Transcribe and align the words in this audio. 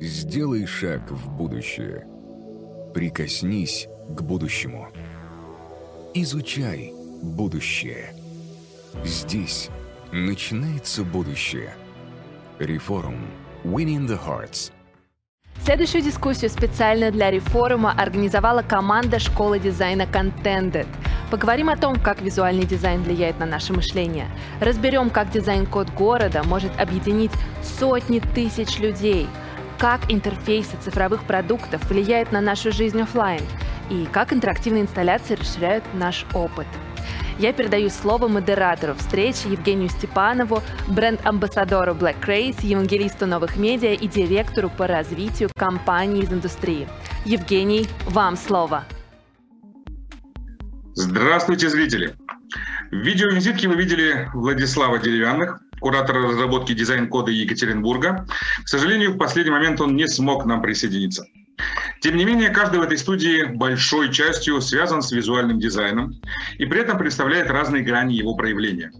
Сделай 0.00 0.66
шаг 0.66 1.08
в 1.08 1.30
будущее. 1.30 2.04
Прикоснись 2.92 3.86
к 4.08 4.22
будущему. 4.22 4.88
Изучай 6.14 6.92
будущее. 7.22 8.12
Здесь 9.04 9.70
начинается 10.10 11.04
будущее. 11.04 11.74
Реформ. 12.58 13.18
Winning 13.62 14.08
the 14.08 14.18
Hearts. 14.20 14.72
Следующую 15.64 16.02
дискуссию 16.02 16.50
специально 16.50 17.12
для 17.12 17.30
реформа 17.30 17.92
организовала 17.92 18.62
команда 18.62 19.20
школы 19.20 19.60
дизайна 19.60 20.02
Contented. 20.02 20.88
Поговорим 21.30 21.70
о 21.70 21.76
том, 21.76 22.00
как 22.00 22.20
визуальный 22.20 22.66
дизайн 22.66 23.02
влияет 23.02 23.38
на 23.38 23.46
наше 23.46 23.72
мышление. 23.72 24.26
Разберем, 24.60 25.08
как 25.08 25.30
дизайн-код 25.30 25.90
города 25.90 26.42
может 26.42 26.72
объединить 26.80 27.32
сотни 27.62 28.18
тысяч 28.34 28.80
людей– 28.80 29.28
как 29.84 30.10
интерфейсы 30.10 30.78
цифровых 30.80 31.24
продуктов 31.24 31.90
влияют 31.90 32.32
на 32.32 32.40
нашу 32.40 32.72
жизнь 32.72 33.02
офлайн 33.02 33.42
и 33.90 34.08
как 34.10 34.32
интерактивные 34.32 34.84
инсталляции 34.84 35.34
расширяют 35.34 35.84
наш 35.92 36.24
опыт. 36.32 36.66
Я 37.38 37.52
передаю 37.52 37.90
слово 37.90 38.26
модератору 38.26 38.94
встречи 38.94 39.46
Евгению 39.46 39.90
Степанову, 39.90 40.62
бренд-амбассадору 40.88 41.92
Black 41.92 42.18
Race, 42.24 42.64
евангелисту 42.64 43.26
новых 43.26 43.58
медиа 43.58 43.92
и 43.92 44.08
директору 44.08 44.70
по 44.70 44.86
развитию 44.86 45.50
компании 45.54 46.22
из 46.22 46.32
индустрии. 46.32 46.88
Евгений, 47.26 47.86
вам 48.06 48.38
слово. 48.38 48.84
Здравствуйте, 50.94 51.68
зрители! 51.68 52.14
В 52.90 52.96
видеовизитке 52.96 53.68
вы 53.68 53.74
видели 53.74 54.30
Владислава 54.32 54.98
Деревянных, 54.98 55.60
куратора 55.84 56.22
разработки 56.22 56.72
дизайн-кода 56.72 57.30
Екатеринбурга. 57.30 58.26
К 58.64 58.68
сожалению, 58.68 59.12
в 59.12 59.18
последний 59.18 59.52
момент 59.52 59.82
он 59.82 59.94
не 59.96 60.08
смог 60.08 60.46
нам 60.46 60.62
присоединиться. 60.62 61.26
Тем 62.00 62.16
не 62.16 62.24
менее, 62.24 62.48
каждый 62.48 62.80
в 62.80 62.82
этой 62.82 62.96
студии 62.96 63.44
большой 63.44 64.10
частью 64.10 64.62
связан 64.62 65.02
с 65.02 65.12
визуальным 65.12 65.60
дизайном 65.60 66.14
и 66.56 66.64
при 66.64 66.80
этом 66.80 66.96
представляет 66.96 67.50
разные 67.50 67.82
грани 67.82 68.14
его 68.14 68.34
проявления. 68.34 68.92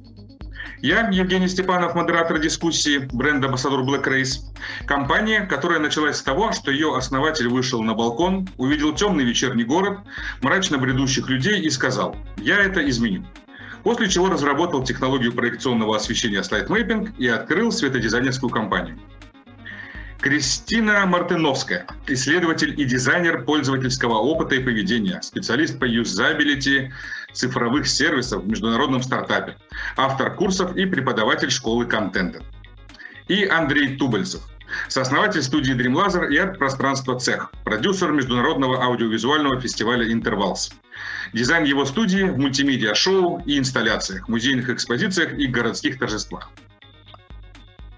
Я, 0.82 1.08
Евгений 1.08 1.48
Степанов, 1.48 1.94
модератор 1.94 2.38
дискуссии 2.38 3.08
бренд-амбассадор 3.14 3.80
Black 3.80 4.04
Race. 4.04 4.40
Компания, 4.86 5.46
которая 5.46 5.78
началась 5.78 6.18
с 6.18 6.22
того, 6.22 6.52
что 6.52 6.70
ее 6.70 6.94
основатель 6.94 7.48
вышел 7.48 7.82
на 7.82 7.94
балкон, 7.94 8.46
увидел 8.58 8.94
темный 8.94 9.24
вечерний 9.24 9.64
город, 9.64 10.00
мрачно 10.42 10.76
бредущих 10.76 11.30
людей 11.30 11.62
и 11.62 11.70
сказал 11.70 12.14
«Я 12.36 12.60
это 12.60 12.86
изменю». 12.86 13.24
После 13.84 14.08
чего 14.08 14.30
разработал 14.30 14.82
технологию 14.82 15.32
проекционного 15.32 15.96
освещения 15.96 16.40
Mapping 16.40 17.14
и 17.18 17.28
открыл 17.28 17.70
светодизайнерскую 17.70 18.50
компанию. 18.50 18.98
Кристина 20.20 21.04
Мартыновская, 21.04 21.86
исследователь 22.06 22.80
и 22.80 22.84
дизайнер 22.86 23.44
пользовательского 23.44 24.14
опыта 24.14 24.54
и 24.54 24.64
поведения, 24.64 25.20
специалист 25.20 25.78
по 25.78 25.84
юзабилити 25.84 26.92
цифровых 27.34 27.86
сервисов 27.86 28.42
в 28.42 28.48
международном 28.48 29.02
стартапе, 29.02 29.58
автор 29.98 30.34
курсов 30.34 30.74
и 30.76 30.86
преподаватель 30.86 31.50
школы 31.50 31.84
контента. 31.84 32.42
И 33.28 33.44
Андрей 33.44 33.98
Тубальцев, 33.98 34.40
сооснователь 34.88 35.42
студии 35.42 35.74
Dream 35.74 35.94
Laser 35.94 36.28
и 36.30 36.36
арт-пространства 36.36 37.18
«Цех», 37.18 37.50
продюсер 37.64 38.12
международного 38.12 38.82
аудиовизуального 38.84 39.60
фестиваля 39.60 40.10
«Интервалс». 40.12 40.72
Дизайн 41.32 41.64
его 41.64 41.84
студии 41.84 42.22
в 42.22 42.38
мультимедиа-шоу 42.38 43.42
и 43.46 43.58
инсталляциях, 43.58 44.28
музейных 44.28 44.68
экспозициях 44.70 45.32
и 45.34 45.46
городских 45.46 45.98
торжествах. 45.98 46.50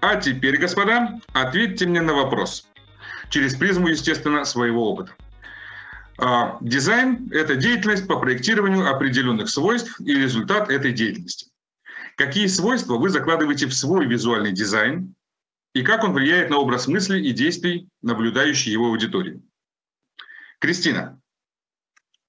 А 0.01 0.15
теперь, 0.15 0.57
господа, 0.57 1.19
ответьте 1.33 1.87
мне 1.87 2.01
на 2.01 2.13
вопрос. 2.13 2.67
Через 3.29 3.55
призму, 3.55 3.87
естественно, 3.87 4.45
своего 4.45 4.91
опыта. 4.91 5.11
А, 6.19 6.57
дизайн– 6.61 7.29
это 7.31 7.55
деятельность 7.55 8.07
по 8.07 8.17
проектированию 8.17 8.89
определенных 8.89 9.49
свойств 9.49 9.99
и 9.99 10.15
результат 10.15 10.69
этой 10.69 10.91
деятельности. 10.91 11.47
Какие 12.15 12.47
свойства 12.47 12.95
вы 12.95 13.09
закладываете 13.09 13.67
в 13.67 13.73
свой 13.75 14.07
визуальный 14.07 14.51
дизайн 14.51 15.13
и 15.73 15.83
как 15.83 16.03
он 16.03 16.13
влияет 16.13 16.49
на 16.49 16.57
образ 16.57 16.87
мысли 16.87 17.19
и 17.19 17.31
действий 17.31 17.87
наблюдающей 18.01 18.71
его 18.71 18.87
аудитории? 18.87 19.41
Кристина, 20.59 21.21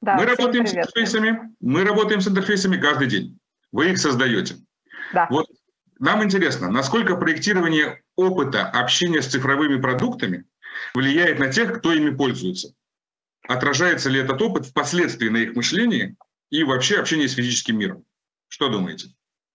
да, 0.01 0.17
мы 0.17 0.27
работаем 0.27 0.65
привет. 0.65 0.69
с 0.69 0.89
интерфейсами, 0.89 1.55
мы 1.61 1.85
работаем 1.85 2.21
с 2.21 2.29
интерфейсами 2.29 2.77
каждый 2.77 3.09
день. 3.09 3.39
Вы 3.73 3.91
их 3.91 3.99
создаете. 3.99 4.57
Да. 5.13 5.27
Вот 5.31 5.47
нам 5.99 6.23
интересно, 6.23 6.71
насколько 6.71 7.17
проектирование 7.17 8.03
опыта 8.17 8.67
общения 8.67 9.21
с 9.21 9.27
цифровыми 9.27 9.81
продуктами 9.81 10.45
влияет 10.95 11.39
на 11.39 11.49
тех, 11.49 11.79
кто 11.79 11.93
ими 11.93 12.15
пользуется. 12.15 12.75
Отражается 13.49 14.11
ли 14.11 14.21
этот 14.21 14.41
опыт 14.41 14.67
впоследствии 14.67 15.29
на 15.29 15.39
их 15.39 15.57
мышлении 15.57 16.17
и 16.51 16.63
вообще 16.63 16.99
общении 16.99 17.27
с 17.27 17.35
физическим 17.35 17.79
миром? 17.79 18.05
Что 18.49 18.69
думаете? 18.69 19.09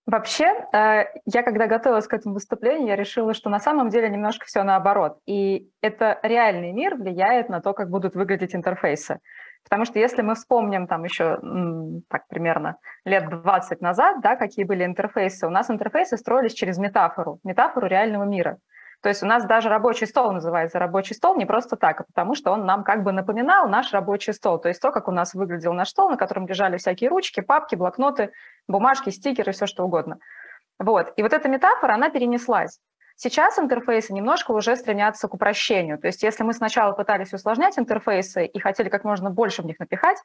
Вообще, 0.05 0.45
э, 0.73 1.05
я 1.25 1.43
когда 1.43 1.67
готовилась 1.67 2.07
к 2.07 2.13
этому 2.13 2.33
выступлению, 2.33 2.87
я 2.87 2.95
решила, 2.97 3.33
что 3.33 3.49
на 3.49 3.59
самом 3.59 3.89
деле 3.89 4.09
немножко 4.09 4.45
все 4.45 4.63
наоборот. 4.63 5.17
И 5.25 5.69
это 5.81 6.19
реальный 6.23 6.73
мир 6.73 6.95
влияет 6.95 7.47
на 7.47 7.61
то, 7.61 7.73
как 7.73 7.89
будут 7.89 8.13
выглядеть 8.15 8.53
интерфейсы. 8.53 9.19
Потому 9.63 9.85
что 9.85 9.99
если 9.99 10.21
мы 10.21 10.35
вспомним 10.35 10.87
там 10.87 11.05
еще 11.05 11.39
так 12.09 12.27
примерно 12.27 12.75
лет 13.05 13.29
20 13.29 13.79
назад, 13.79 14.19
да, 14.21 14.35
какие 14.35 14.65
были 14.65 14.83
интерфейсы, 14.83 15.47
у 15.47 15.49
нас 15.49 15.69
интерфейсы 15.69 16.17
строились 16.17 16.53
через 16.53 16.77
метафору, 16.77 17.39
метафору 17.45 17.87
реального 17.87 18.25
мира. 18.25 18.57
То 19.03 19.09
есть 19.09 19.21
у 19.21 19.25
нас 19.25 19.43
даже 19.43 19.67
рабочий 19.67 20.07
стол 20.07 20.31
называется 20.31 20.79
рабочий 20.79 21.13
стол 21.13 21.35
не 21.35 21.45
просто 21.45 21.75
так, 21.75 21.99
а 21.99 22.03
потому 22.05 22.35
что 22.35 22.51
он 22.51 22.65
нам 22.65 22.85
как 22.85 23.03
бы 23.03 23.11
напоминал 23.11 23.67
наш 23.67 23.91
рабочий 23.91 24.31
стол. 24.31 24.59
То 24.59 24.69
есть 24.69 24.81
то, 24.81 24.93
как 24.93 25.09
у 25.09 25.11
нас 25.11 25.33
выглядел 25.33 25.73
наш 25.73 25.89
стол, 25.89 26.09
на 26.09 26.15
котором 26.15 26.47
лежали 26.47 26.77
всякие 26.77 27.09
ручки, 27.09 27.41
папки, 27.41 27.75
блокноты, 27.75 28.31
бумажки, 28.69 29.09
стикеры, 29.09 29.51
все 29.51 29.67
что 29.67 29.83
угодно. 29.83 30.19
Вот. 30.79 31.11
И 31.17 31.21
вот 31.21 31.33
эта 31.33 31.49
метафора, 31.49 31.95
она 31.95 32.09
перенеслась. 32.11 32.79
Сейчас 33.15 33.59
интерфейсы 33.59 34.11
немножко 34.11 34.51
уже 34.51 34.75
стремятся 34.75 35.27
к 35.27 35.33
упрощению. 35.33 35.99
То 35.99 36.07
есть 36.07 36.23
если 36.23 36.43
мы 36.43 36.53
сначала 36.53 36.93
пытались 36.93 37.31
усложнять 37.31 37.77
интерфейсы 37.77 38.45
и 38.45 38.59
хотели 38.59 38.89
как 38.89 39.03
можно 39.03 39.29
больше 39.29 39.61
в 39.61 39.65
них 39.65 39.79
напихать, 39.79 40.17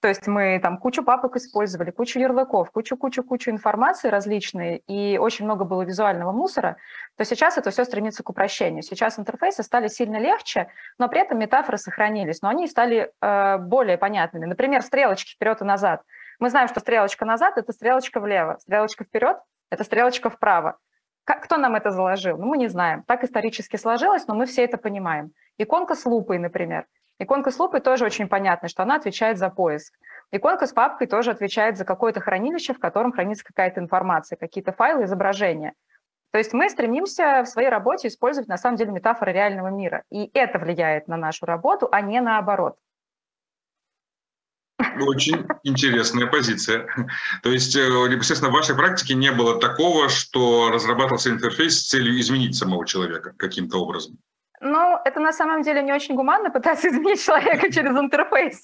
то 0.00 0.08
есть 0.08 0.26
мы 0.26 0.60
там 0.62 0.78
кучу 0.78 1.02
папок 1.02 1.36
использовали, 1.36 1.90
кучу 1.90 2.18
ярлыков, 2.18 2.70
кучу-кучу-кучу 2.70 3.50
информации 3.50 4.08
различной, 4.08 4.82
и 4.86 5.18
очень 5.18 5.46
много 5.46 5.64
было 5.64 5.82
визуального 5.82 6.32
мусора, 6.32 6.76
то 7.16 7.24
сейчас 7.24 7.56
это 7.56 7.70
все 7.70 7.84
стремится 7.84 8.22
к 8.22 8.28
упрощению. 8.28 8.82
Сейчас 8.82 9.18
интерфейсы 9.18 9.62
стали 9.62 9.88
сильно 9.88 10.18
легче, 10.18 10.68
но 10.98 11.08
при 11.08 11.20
этом 11.20 11.38
метафоры 11.38 11.78
сохранились, 11.78 12.42
но 12.42 12.50
они 12.50 12.66
стали 12.66 13.12
э, 13.20 13.58
более 13.58 13.96
понятными. 13.96 14.44
Например, 14.44 14.82
стрелочки 14.82 15.34
вперед 15.34 15.62
и 15.62 15.64
назад. 15.64 16.02
Мы 16.38 16.50
знаем, 16.50 16.68
что 16.68 16.80
стрелочка 16.80 17.24
назад– 17.24 17.54
это 17.56 17.72
стрелочка 17.72 18.20
влево, 18.20 18.58
стрелочка 18.60 19.04
вперед– 19.04 19.38
это 19.70 19.84
стрелочка 19.84 20.28
вправо. 20.28 20.76
Как, 21.26 21.42
кто 21.42 21.56
нам 21.56 21.74
это 21.74 21.90
заложил? 21.90 22.38
Ну, 22.38 22.46
мы 22.46 22.56
не 22.56 22.68
знаем. 22.68 23.02
Так 23.02 23.24
исторически 23.24 23.74
сложилось, 23.74 24.28
но 24.28 24.36
мы 24.36 24.46
все 24.46 24.62
это 24.62 24.78
понимаем. 24.78 25.32
Иконка 25.58 25.96
с 25.96 26.06
лупой, 26.06 26.38
например. 26.38 26.86
Иконка 27.18 27.50
с 27.50 27.58
лупой 27.58 27.80
тоже 27.80 28.04
очень 28.04 28.28
понятно, 28.28 28.68
что 28.68 28.84
она 28.84 28.94
отвечает 28.94 29.36
за 29.36 29.50
поиск. 29.50 29.92
Иконка 30.30 30.68
с 30.68 30.72
папкой 30.72 31.08
тоже 31.08 31.32
отвечает 31.32 31.78
за 31.78 31.84
какое-то 31.84 32.20
хранилище, 32.20 32.74
в 32.74 32.78
котором 32.78 33.10
хранится 33.10 33.44
какая-то 33.44 33.80
информация, 33.80 34.36
какие-то 34.36 34.70
файлы, 34.70 35.02
изображения. 35.02 35.72
То 36.30 36.38
есть 36.38 36.52
мы 36.52 36.70
стремимся 36.70 37.42
в 37.42 37.48
своей 37.48 37.70
работе 37.70 38.06
использовать 38.06 38.48
на 38.48 38.56
самом 38.56 38.76
деле 38.76 38.92
метафоры 38.92 39.32
реального 39.32 39.68
мира. 39.68 40.04
И 40.10 40.30
это 40.32 40.60
влияет 40.60 41.08
на 41.08 41.16
нашу 41.16 41.44
работу, 41.44 41.88
а 41.90 42.02
не 42.02 42.20
наоборот. 42.20 42.76
Очень 45.00 45.46
интересная 45.62 46.26
позиция. 46.26 46.86
То 47.42 47.50
есть, 47.50 47.76
э, 47.76 47.80
непосредственно 47.80 48.50
в 48.50 48.54
вашей 48.54 48.74
практике 48.74 49.14
не 49.14 49.32
было 49.32 49.58
такого, 49.58 50.08
что 50.08 50.70
разрабатывался 50.70 51.30
интерфейс 51.30 51.78
с 51.78 51.88
целью 51.88 52.18
изменить 52.20 52.56
самого 52.56 52.86
человека 52.86 53.34
каким-то 53.36 53.78
образом? 53.78 54.18
Ну, 54.60 54.98
это 55.04 55.20
на 55.20 55.32
самом 55.32 55.62
деле 55.62 55.82
не 55.82 55.92
очень 55.92 56.14
гуманно 56.14 56.50
пытаться 56.50 56.88
изменить 56.90 57.24
человека 57.24 57.70
через 57.70 57.96
интерфейс. 57.96 58.62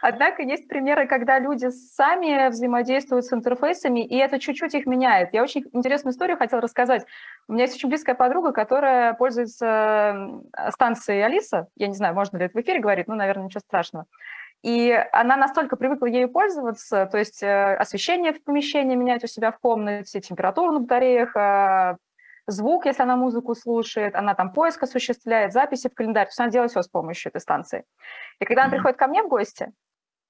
Однако 0.00 0.42
есть 0.42 0.68
примеры, 0.68 1.06
когда 1.06 1.38
люди 1.38 1.68
сами 1.68 2.48
взаимодействуют 2.48 3.26
с 3.26 3.32
интерфейсами, 3.32 4.04
и 4.04 4.16
это 4.16 4.38
чуть-чуть 4.38 4.74
их 4.74 4.86
меняет. 4.86 5.32
Я 5.32 5.42
очень 5.42 5.64
интересную 5.72 6.12
историю 6.12 6.38
хотела 6.38 6.62
рассказать. 6.62 7.04
У 7.48 7.52
меня 7.52 7.64
есть 7.64 7.76
очень 7.76 7.88
близкая 7.90 8.14
подруга, 8.14 8.52
которая 8.52 9.12
пользуется 9.14 10.40
станцией 10.70 11.24
Алиса. 11.24 11.68
Я 11.76 11.88
не 11.88 11.94
знаю, 11.94 12.14
можно 12.14 12.38
ли 12.38 12.46
это 12.46 12.56
в 12.56 12.60
эфире 12.62 12.80
говорить, 12.80 13.08
но, 13.08 13.14
наверное, 13.14 13.44
ничего 13.44 13.60
страшного. 13.60 14.06
И 14.62 14.92
она 15.12 15.36
настолько 15.36 15.76
привыкла 15.76 16.06
ею 16.06 16.28
пользоваться, 16.28 17.06
то 17.06 17.16
есть 17.16 17.42
э, 17.42 17.74
освещение 17.76 18.34
в 18.34 18.44
помещении 18.44 18.94
менять 18.94 19.24
у 19.24 19.26
себя 19.26 19.52
в 19.52 19.58
комнате, 19.58 20.20
температуру 20.20 20.72
на 20.72 20.80
батареях, 20.80 21.34
э, 21.34 21.96
звук, 22.46 22.84
если 22.84 23.02
она 23.02 23.16
музыку 23.16 23.54
слушает, 23.54 24.14
она 24.14 24.34
там 24.34 24.52
поиск 24.52 24.82
осуществляет, 24.82 25.52
записи 25.52 25.88
в 25.88 25.94
календарь, 25.94 26.26
то 26.26 26.30
есть 26.30 26.40
она 26.40 26.50
делает 26.50 26.70
все 26.72 26.82
с 26.82 26.88
помощью 26.88 27.30
этой 27.30 27.40
станции. 27.40 27.84
И 28.38 28.44
когда 28.44 28.64
она 28.64 28.70
приходит 28.70 28.98
ко 28.98 29.06
мне 29.06 29.22
в 29.22 29.28
гости, 29.28 29.72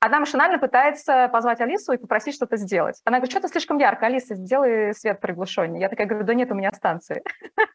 она 0.01 0.19
машинально 0.19 0.59
пытается 0.59 1.29
позвать 1.29 1.61
Алису 1.61 1.93
и 1.93 1.99
попросить 1.99 2.35
что-то 2.35 2.57
сделать. 2.57 3.01
Она 3.05 3.19
говорит, 3.19 3.31
что-то 3.31 3.49
слишком 3.49 3.79
ярко, 3.79 4.07
Алиса, 4.07 4.35
сделай 4.35 4.95
свет 4.95 5.21
приглушеннее. 5.21 5.83
Я 5.83 5.89
такая 5.91 6.07
говорю, 6.07 6.25
да 6.25 6.33
нет, 6.33 6.51
у 6.51 6.55
меня 6.55 6.73
станции. 6.73 7.23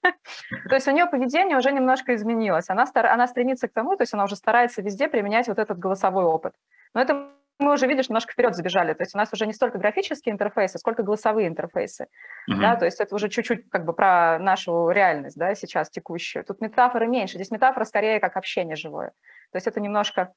То 0.69 0.75
есть 0.75 0.87
у 0.87 0.91
нее 0.91 1.05
поведение 1.05 1.57
уже 1.57 1.71
немножко 1.71 2.15
изменилось. 2.15 2.69
Она, 2.69 2.85
она 2.95 3.27
стремится 3.27 3.67
к 3.67 3.73
тому, 3.73 3.95
то 3.95 4.01
есть 4.01 4.13
она 4.13 4.23
уже 4.23 4.35
старается 4.35 4.81
везде 4.81 5.07
применять 5.07 5.47
вот 5.47 5.59
этот 5.59 5.77
голосовой 5.77 6.23
опыт. 6.23 6.55
Но 6.95 7.01
это 7.01 7.29
мы 7.59 7.73
уже, 7.73 7.87
видишь, 7.87 8.09
немножко 8.09 8.33
вперед 8.33 8.55
забежали. 8.55 8.93
То 8.93 9.03
есть 9.03 9.15
у 9.15 9.17
нас 9.17 9.31
уже 9.31 9.45
не 9.45 9.53
столько 9.53 9.77
графические 9.77 10.33
интерфейсы, 10.33 10.77
сколько 10.77 11.03
голосовые 11.03 11.47
интерфейсы. 11.47 12.07
Да, 12.47 12.75
то 12.75 12.85
есть 12.85 12.99
это 12.99 13.15
уже 13.15 13.29
чуть-чуть 13.29 13.69
как 13.69 13.85
бы 13.85 13.93
про 13.93 14.39
нашу 14.39 14.89
реальность, 14.89 15.37
да, 15.37 15.55
сейчас 15.55 15.89
текущую. 15.89 16.43
Тут 16.43 16.59
метафоры 16.59 17.07
меньше. 17.07 17.35
Здесь 17.35 17.51
метафора 17.51 17.85
скорее 17.85 18.19
как 18.19 18.35
общение 18.35 18.75
живое. 18.75 19.11
То 19.51 19.57
есть 19.57 19.67
это 19.67 19.79
немножко 19.79 20.33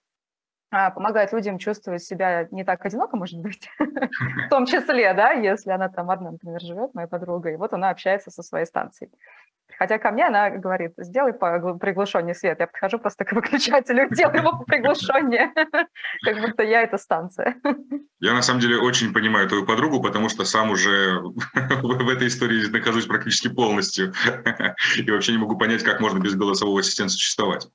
помогает 0.70 1.32
людям 1.32 1.58
чувствовать 1.58 2.02
себя 2.02 2.46
не 2.50 2.64
так 2.64 2.84
одиноко, 2.84 3.16
может 3.16 3.40
быть, 3.40 3.70
в 3.78 4.48
том 4.50 4.66
числе, 4.66 5.14
да, 5.14 5.32
если 5.32 5.70
она 5.70 5.88
там 5.88 6.10
одна, 6.10 6.32
например, 6.32 6.60
живет, 6.60 6.94
моя 6.94 7.06
подруга, 7.06 7.50
и 7.50 7.56
вот 7.56 7.72
она 7.72 7.90
общается 7.90 8.30
со 8.30 8.42
своей 8.42 8.66
станцией. 8.66 9.10
Хотя 9.78 9.98
ко 9.98 10.10
мне 10.10 10.26
она 10.26 10.50
говорит, 10.50 10.92
сделай 10.96 11.32
приглушеннее 11.32 12.34
свет. 12.34 12.58
Я 12.58 12.66
подхожу 12.66 12.98
просто 12.98 13.24
к 13.24 13.32
выключателю, 13.32 14.08
делаю 14.14 14.38
его 14.38 14.64
приглушеннее, 14.66 15.52
как 16.24 16.40
будто 16.40 16.62
я 16.62 16.82
это 16.82 16.98
станция. 16.98 17.56
Я 18.18 18.34
на 18.34 18.42
самом 18.42 18.60
деле 18.60 18.78
очень 18.78 19.12
понимаю 19.12 19.48
твою 19.48 19.64
подругу, 19.64 20.02
потому 20.02 20.28
что 20.28 20.44
сам 20.44 20.70
уже 20.70 21.20
в 21.22 22.08
этой 22.08 22.28
истории 22.28 22.68
нахожусь 22.70 23.06
практически 23.06 23.48
полностью. 23.48 24.12
И 24.96 25.10
вообще 25.10 25.32
не 25.32 25.38
могу 25.38 25.56
понять, 25.56 25.84
как 25.84 26.00
можно 26.00 26.18
без 26.18 26.34
голосового 26.34 26.80
ассистента 26.80 27.12
существовать. 27.12 27.68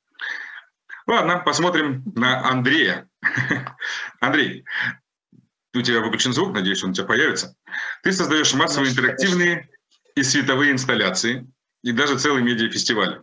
Ладно, 1.08 1.40
посмотрим 1.40 2.04
на 2.16 2.48
Андрея. 2.48 3.08
Андрей, 4.20 4.66
у 5.74 5.82
тебя 5.82 6.02
выключен 6.02 6.34
звук, 6.34 6.54
надеюсь, 6.54 6.84
он 6.84 6.92
у 6.92 6.94
тебя 6.94 7.06
появится. 7.06 7.56
Ты 8.04 8.12
создаешь 8.12 8.54
массовые 8.54 8.92
интерактивные 8.92 9.70
и 10.16 10.24
световые 10.24 10.72
инсталляции, 10.72 11.48
и 11.84 11.92
даже 11.92 12.20
целый 12.20 12.44
медиафестиваль. 12.44 13.22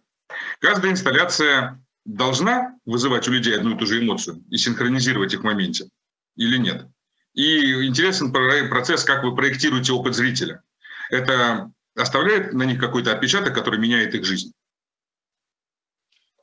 Каждая 0.60 0.92
инсталляция 0.92 1.82
должна 2.04 2.76
вызывать 2.84 3.28
у 3.28 3.32
людей 3.32 3.56
одну 3.56 3.74
и 3.74 3.78
ту 3.78 3.86
же 3.86 4.00
эмоцию 4.00 4.42
и 4.50 4.56
синхронизировать 4.56 5.34
их 5.34 5.40
в 5.40 5.44
моменте 5.44 5.88
или 6.36 6.56
нет? 6.56 6.86
И 7.34 7.86
интересен 7.86 8.32
процесс, 8.32 9.04
как 9.04 9.22
вы 9.22 9.34
проектируете 9.34 9.92
опыт 9.92 10.14
зрителя. 10.14 10.62
Это 11.10 11.70
оставляет 11.96 12.52
на 12.52 12.64
них 12.64 12.80
какой-то 12.80 13.12
отпечаток, 13.12 13.54
который 13.54 13.78
меняет 13.78 14.14
их 14.14 14.24
жизнь? 14.24 14.52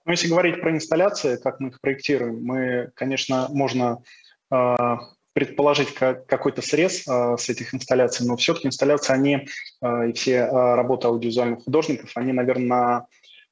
Ну, 0.08 0.14
если 0.14 0.30
говорить 0.30 0.62
про 0.62 0.72
инсталляции, 0.72 1.36
как 1.36 1.60
мы 1.60 1.68
их 1.68 1.82
проектируем, 1.82 2.42
мы, 2.42 2.92
конечно, 2.96 3.48
можно 3.50 4.02
э, 4.50 4.76
предположить 5.34 5.94
как, 5.94 6.26
какой-то 6.28 6.62
срез 6.62 7.06
э, 7.06 7.36
с 7.38 7.50
этих 7.50 7.76
инсталляций, 7.76 8.26
но 8.26 8.38
все-таки 8.38 8.70
инсталляции, 8.70 9.12
они 9.12 9.48
э, 9.82 10.10
и 10.10 10.14
все 10.14 10.36
э, 10.36 10.76
работы 10.76 11.08
аудиовизуальных 11.08 11.66
художников, 11.66 12.12
они, 12.16 12.32
наверное, 12.32 12.68
на 12.68 13.06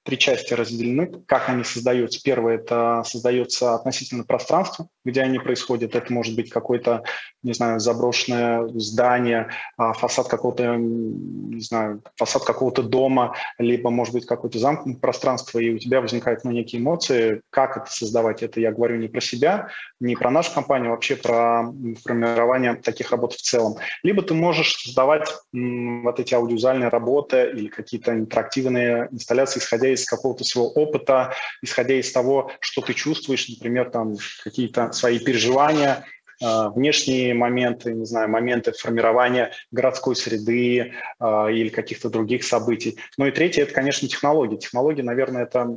три 0.05 0.19
части 0.19 0.53
разделены, 0.53 1.11
как 1.25 1.49
они 1.49 1.63
создаются. 1.63 2.21
Первое– 2.23 2.55
это 2.59 3.01
создается 3.03 3.73
относительно 3.73 4.23
пространства, 4.23 4.87
где 5.03 5.21
они 5.21 5.39
происходят. 5.39 5.95
Это 5.95 6.13
может 6.13 6.35
быть 6.35 6.51
какое-то, 6.51 7.03
не 7.41 7.53
знаю, 7.53 7.79
заброшенное 7.79 8.67
здание, 8.75 9.49
а, 9.77 9.93
фасад 9.93 10.27
какого-то, 10.27 10.75
не 10.75 11.59
знаю, 11.59 12.03
фасад 12.17 12.43
какого-то 12.43 12.83
дома, 12.83 13.35
либо, 13.57 13.89
может 13.89 14.13
быть, 14.13 14.27
какое-то 14.27 14.59
замкнутое 14.59 15.01
пространство, 15.01 15.57
и 15.57 15.73
у 15.73 15.79
тебя 15.79 16.01
возникают 16.01 16.43
ну, 16.43 16.51
некие 16.51 16.81
эмоции. 16.81 17.41
Как 17.49 17.75
это 17.75 17.91
создавать? 17.91 18.43
Это 18.43 18.59
я 18.59 18.71
говорю 18.71 18.97
не 18.97 19.07
про 19.07 19.21
себя, 19.21 19.69
не 19.99 20.15
про 20.15 20.29
нашу 20.29 20.53
компанию, 20.53 20.89
а 20.89 20.91
вообще 20.91 21.15
про 21.15 21.73
формирование 22.03 22.75
таких 22.75 23.09
работ 23.09 23.33
в 23.33 23.41
целом. 23.41 23.77
Либо 24.03 24.21
ты 24.21 24.35
можешь 24.35 24.75
создавать 24.75 25.27
м, 25.51 26.03
вот 26.03 26.19
эти 26.19 26.35
аудиовизуальные 26.35 26.89
работы 26.89 27.49
или 27.55 27.69
какие-то 27.69 28.13
интерактивные 28.13 29.09
инсталляции, 29.11 29.59
исходя 29.59 29.94
из 29.95 30.05
какого-то 30.05 30.43
своего 30.43 30.69
опыта, 30.71 31.33
исходя 31.61 31.95
из 31.95 32.11
того, 32.11 32.51
что 32.59 32.81
ты 32.81 32.93
чувствуешь, 32.93 33.49
например, 33.49 33.89
там 33.89 34.15
какие-то 34.43 34.91
свои 34.91 35.19
переживания, 35.19 36.05
а, 36.43 36.69
внешние 36.69 37.33
моменты, 37.33 37.93
не 37.93 38.05
знаю, 38.05 38.29
моменты 38.29 38.73
формирования 38.73 39.51
городской 39.71 40.15
среды 40.15 40.93
э, 41.19 41.51
или 41.51 41.69
каких-то 41.69 42.09
других 42.09 42.43
событий. 42.43 42.97
Ну 43.17 43.25
и 43.25 43.31
третье– 43.31 43.61
это, 43.63 43.73
конечно, 43.73 44.07
технологии. 44.07 44.57
Технологии, 44.57 45.01
наверное, 45.01 45.43
это 45.43 45.67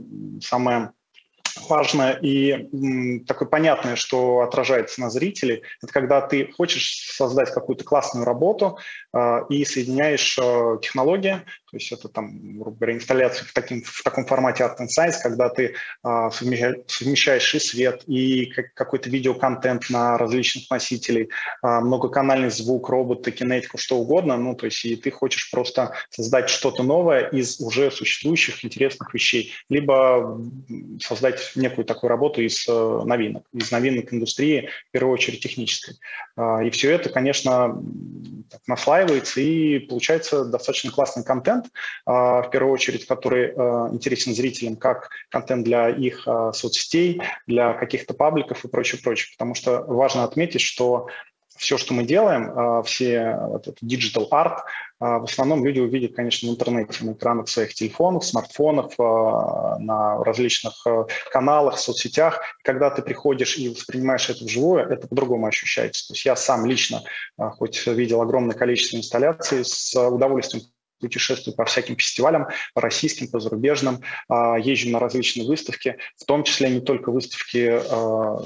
самое 0.40 0.92
важное 1.68 2.12
и 2.12 3.22
такое 3.26 3.48
понятное, 3.48 3.96
что 3.96 4.40
отражается 4.40 5.00
на 5.00 5.10
зрителе, 5.10 5.62
это 5.82 5.92
когда 5.92 6.20
ты 6.20 6.52
хочешь 6.52 7.12
создать 7.16 7.52
какую-то 7.52 7.84
классную 7.84 8.24
работу 8.24 8.78
э, 9.12 9.40
и 9.48 9.64
соединяешь 9.64 10.38
э, 10.38 10.78
технологии, 10.82 11.42
то 11.70 11.76
есть 11.76 11.92
это 11.92 12.08
там, 12.08 12.58
грубо 12.58 12.76
говоря, 12.76 12.94
инсталляция 12.94 13.46
в, 13.46 13.52
таким, 13.52 13.82
в 13.82 14.02
таком 14.02 14.24
формате 14.24 14.64
Art 14.64 14.78
and 14.80 14.88
Science, 14.88 15.16
когда 15.22 15.50
ты 15.50 15.74
э, 16.04 16.30
совмещаешь 16.32 17.54
и 17.54 17.58
свет, 17.58 18.02
и 18.06 18.46
какой-то 18.74 19.10
видеоконтент 19.10 19.90
на 19.90 20.16
различных 20.16 20.70
носителей, 20.70 21.24
э, 21.62 21.80
многоканальный 21.80 22.50
звук, 22.50 22.88
роботы, 22.88 23.30
кинетику, 23.32 23.76
что 23.76 23.98
угодно, 23.98 24.38
ну, 24.38 24.54
то 24.54 24.66
есть 24.66 24.82
и 24.84 24.96
ты 24.96 25.10
хочешь 25.10 25.50
просто 25.50 25.92
создать 26.10 26.48
что-то 26.48 26.82
новое 26.82 27.28
из 27.28 27.60
уже 27.60 27.90
существующих 27.90 28.64
интересных 28.64 29.12
вещей, 29.12 29.52
либо 29.68 30.40
создать 31.00 31.52
некую 31.54 31.84
такую 31.84 32.08
работу 32.08 32.40
из 32.40 32.66
э, 32.66 33.02
новинок, 33.04 33.44
из 33.52 33.70
новинок 33.70 34.12
индустрии, 34.12 34.70
в 34.88 34.92
первую 34.92 35.12
очередь 35.12 35.40
технической. 35.40 35.96
А, 36.36 36.62
и 36.62 36.70
все 36.70 36.92
это, 36.92 37.10
конечно, 37.10 37.82
наслаивается, 38.66 39.40
и 39.40 39.80
получается 39.80 40.44
достаточно 40.44 40.90
классный 40.90 41.24
контент, 41.24 41.57
а, 42.06 42.42
в 42.42 42.50
первую 42.50 42.72
очередь, 42.72 43.06
который 43.06 43.48
э, 43.48 43.88
интересен 43.92 44.34
зрителям, 44.34 44.76
как 44.76 45.10
контент 45.30 45.64
для 45.64 45.88
их 45.88 46.26
э, 46.26 46.52
соцсетей, 46.54 47.22
для 47.46 47.74
каких-то 47.74 48.14
пабликов 48.14 48.64
и 48.64 48.68
прочее, 48.68 49.00
прочее. 49.02 49.28
Потому 49.36 49.54
что 49.54 49.82
важно 49.82 50.24
отметить, 50.24 50.60
что 50.60 51.08
все, 51.58 51.76
что 51.76 51.92
мы 51.92 52.04
делаем, 52.04 52.52
а, 52.54 52.82
все 52.82 53.36
вот 53.36 53.66
это 53.66 53.84
digital 53.84 54.28
art, 54.30 54.60
а, 55.00 55.18
в 55.18 55.24
основном 55.24 55.64
люди 55.64 55.80
увидят, 55.80 56.14
конечно, 56.14 56.48
в 56.48 56.52
интернете, 56.52 57.04
на 57.04 57.12
экранах 57.12 57.48
своих 57.48 57.74
телефонов, 57.74 58.24
смартфонов, 58.24 58.94
а, 58.98 59.78
на 59.78 60.22
различных 60.24 60.86
каналах, 61.30 61.78
соцсетях. 61.78 62.40
Когда 62.62 62.90
ты 62.90 63.02
приходишь 63.02 63.58
и 63.58 63.68
воспринимаешь 63.68 64.30
это 64.30 64.44
вживую, 64.44 64.88
это 64.88 65.08
по-другому 65.08 65.46
ощущается. 65.46 66.08
То 66.08 66.14
есть 66.14 66.24
я 66.24 66.36
сам 66.36 66.64
лично, 66.64 67.02
хоть 67.36 67.86
видел 67.86 68.22
огромное 68.22 68.56
количество 68.56 68.96
инсталляций, 68.96 69.64
с 69.64 69.94
удовольствием 69.94 70.64
путешествую 71.00 71.54
по 71.54 71.64
всяким 71.64 71.96
фестивалям, 71.96 72.48
по 72.74 72.80
российским, 72.80 73.28
по 73.28 73.40
зарубежным, 73.40 74.00
а, 74.28 74.58
езжу 74.58 74.90
на 74.90 74.98
различные 74.98 75.46
выставки, 75.46 75.98
в 76.16 76.24
том 76.24 76.44
числе 76.44 76.70
не 76.70 76.80
только 76.80 77.10
выставки 77.10 77.80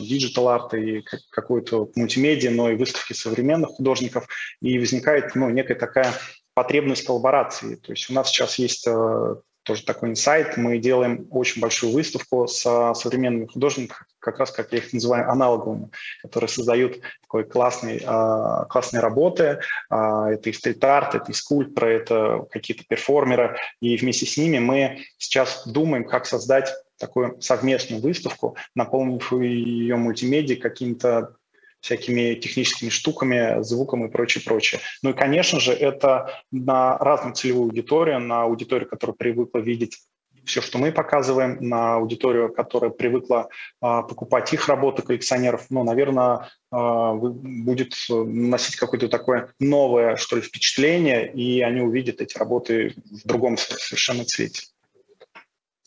digital 0.02 0.48
art 0.48 0.69
а 0.69 0.76
и 0.76 1.02
какой-то 1.30 1.90
мультимедиа, 1.94 2.50
но 2.50 2.70
и 2.70 2.76
выставки 2.76 3.12
современных 3.12 3.70
художников, 3.70 4.26
и 4.60 4.78
возникает 4.78 5.34
ну, 5.34 5.50
некая 5.50 5.74
такая 5.74 6.12
потребность 6.54 7.04
коллаборации. 7.04 7.76
То 7.76 7.92
есть 7.92 8.10
у 8.10 8.14
нас 8.14 8.28
сейчас 8.28 8.58
есть 8.58 8.86
э, 8.86 9.34
тоже 9.62 9.84
такой 9.84 10.10
инсайт. 10.10 10.56
Мы 10.56 10.78
делаем 10.78 11.26
очень 11.30 11.60
большую 11.60 11.92
выставку 11.92 12.46
с 12.46 12.62
современными 12.94 13.46
художниками, 13.46 14.00
как 14.18 14.38
раз, 14.38 14.50
как 14.50 14.72
я 14.72 14.78
их 14.78 14.92
называю, 14.92 15.30
аналоговыми, 15.30 15.90
которые 16.22 16.48
создают 16.48 17.00
такой 17.22 17.44
классный, 17.44 18.02
а, 18.04 18.64
классные 18.66 19.00
работы. 19.00 19.60
А, 19.90 20.30
это 20.30 20.50
и 20.50 20.52
стрит-арт, 20.52 21.14
это 21.14 21.30
и 21.30 21.34
скульпторы, 21.34 21.94
это 21.94 22.46
какие-то 22.50 22.84
перформеры. 22.88 23.56
И 23.80 23.96
вместе 23.96 24.26
с 24.26 24.36
ними 24.36 24.58
мы 24.58 25.04
сейчас 25.18 25.66
думаем, 25.66 26.04
как 26.04 26.26
создать 26.26 26.72
такую 26.98 27.40
совместную 27.40 28.00
выставку, 28.00 28.56
наполнив 28.74 29.32
ее 29.32 29.96
мультимедией 29.96 30.60
каким-то 30.60 31.34
всякими 31.82 32.34
техническими 32.34 32.88
штуками, 32.88 33.62
звуком 33.62 34.06
и 34.06 34.10
прочее, 34.10 34.42
прочее. 34.42 34.80
Ну 35.02 35.10
и, 35.10 35.12
конечно 35.12 35.60
же, 35.60 35.72
это 35.72 36.40
на 36.50 36.96
разную 36.96 37.34
целевую 37.34 37.66
аудиторию, 37.66 38.20
на 38.20 38.44
аудиторию, 38.44 38.88
которая 38.88 39.14
привыкла 39.14 39.58
видеть 39.58 39.98
все, 40.44 40.60
что 40.60 40.78
мы 40.78 40.92
показываем, 40.92 41.58
на 41.60 41.94
аудиторию, 41.94 42.52
которая 42.52 42.90
привыкла 42.90 43.48
а, 43.80 44.02
покупать 44.02 44.52
их 44.52 44.68
работы 44.68 45.02
коллекционеров, 45.02 45.66
ну, 45.70 45.84
наверное, 45.84 46.50
а, 46.70 47.14
будет 47.14 47.94
носить 48.08 48.76
какое-то 48.76 49.08
такое 49.08 49.54
новое, 49.60 50.16
что 50.16 50.36
ли, 50.36 50.42
впечатление, 50.42 51.32
и 51.32 51.60
они 51.60 51.80
увидят 51.80 52.20
эти 52.20 52.36
работы 52.36 52.94
в 53.04 53.26
другом 53.26 53.56
совершенно 53.56 54.24
цвете. 54.24 54.66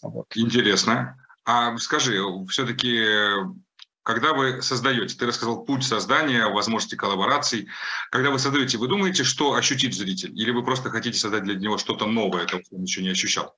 Вот. 0.02 0.28
Интересно. 0.36 1.18
А 1.44 1.78
скажи, 1.78 2.20
все-таки 2.50 3.06
когда 4.06 4.34
вы 4.34 4.62
создаете, 4.62 5.18
ты 5.18 5.26
рассказал 5.26 5.66
путь 5.66 5.84
создания, 5.84 6.46
возможности 6.48 6.94
коллабораций. 6.94 7.68
Когда 8.12 8.30
вы 8.30 8.38
создаете, 8.38 8.78
вы 8.78 8.88
думаете, 8.88 9.24
что 9.24 9.56
ощутит 9.56 9.96
зритель? 9.96 10.32
Или 10.40 10.52
вы 10.52 10.64
просто 10.64 10.92
хотите 10.92 11.18
создать 11.18 11.44
для 11.44 11.56
него 11.56 11.80
что-то 11.80 12.06
новое, 12.06 12.46
то, 12.46 12.62
что 12.62 12.76
он 12.76 12.84
еще 12.84 13.02
не 13.02 13.10
ощущал? 13.10 13.58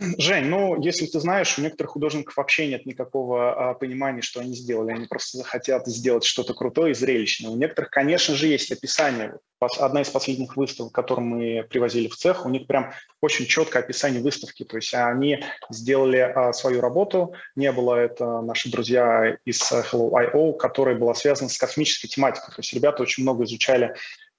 Жень, 0.00 0.44
ну, 0.44 0.80
если 0.80 1.06
ты 1.06 1.18
знаешь, 1.18 1.58
у 1.58 1.62
некоторых 1.62 1.92
художников 1.92 2.36
вообще 2.36 2.68
нет 2.68 2.86
никакого 2.86 3.70
а, 3.70 3.74
понимания, 3.74 4.22
что 4.22 4.38
они 4.40 4.54
сделали. 4.54 4.92
Они 4.92 5.06
просто 5.06 5.38
захотят 5.38 5.88
сделать 5.88 6.22
что-то 6.22 6.54
крутое 6.54 6.92
и 6.92 6.94
зрелищное. 6.94 7.50
У 7.50 7.56
некоторых, 7.56 7.90
конечно 7.90 8.36
же, 8.36 8.46
есть 8.46 8.70
описание. 8.70 9.34
Одна 9.80 10.02
из 10.02 10.08
последних 10.08 10.56
выставок, 10.56 10.92
которую 10.92 11.26
мы 11.26 11.66
привозили 11.68 12.06
в 12.06 12.14
цех, 12.14 12.46
у 12.46 12.48
них 12.48 12.68
прям 12.68 12.92
очень 13.20 13.46
четкое 13.46 13.82
описание 13.82 14.22
выставки. 14.22 14.64
То 14.64 14.76
есть 14.76 14.94
они 14.94 15.42
сделали 15.68 16.18
а, 16.18 16.52
свою 16.52 16.80
работу. 16.80 17.34
Не 17.56 17.72
было 17.72 17.96
это 17.96 18.40
наши 18.40 18.70
друзья 18.70 19.36
из 19.44 19.60
Hello.io, 19.60 20.56
которая 20.56 20.94
была 20.94 21.14
связана 21.14 21.48
с 21.48 21.58
космической 21.58 22.06
тематикой. 22.06 22.54
То 22.54 22.60
есть 22.60 22.72
ребята 22.72 23.02
очень 23.02 23.24
много 23.24 23.42
изучали 23.44 23.96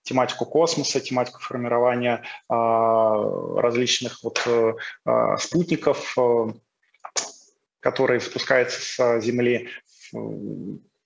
тематику 0.09 0.45
космоса, 0.45 0.99
тематику 0.99 1.39
формирования 1.39 2.23
а, 2.49 3.13
различных 3.61 4.23
вот 4.23 4.41
э, 4.47 4.73
а, 5.05 5.37
спутников, 5.37 6.15
э, 6.17 6.47
которые 7.79 8.19
спускаются 8.19 8.81
с 8.81 9.21
Земли 9.21 9.69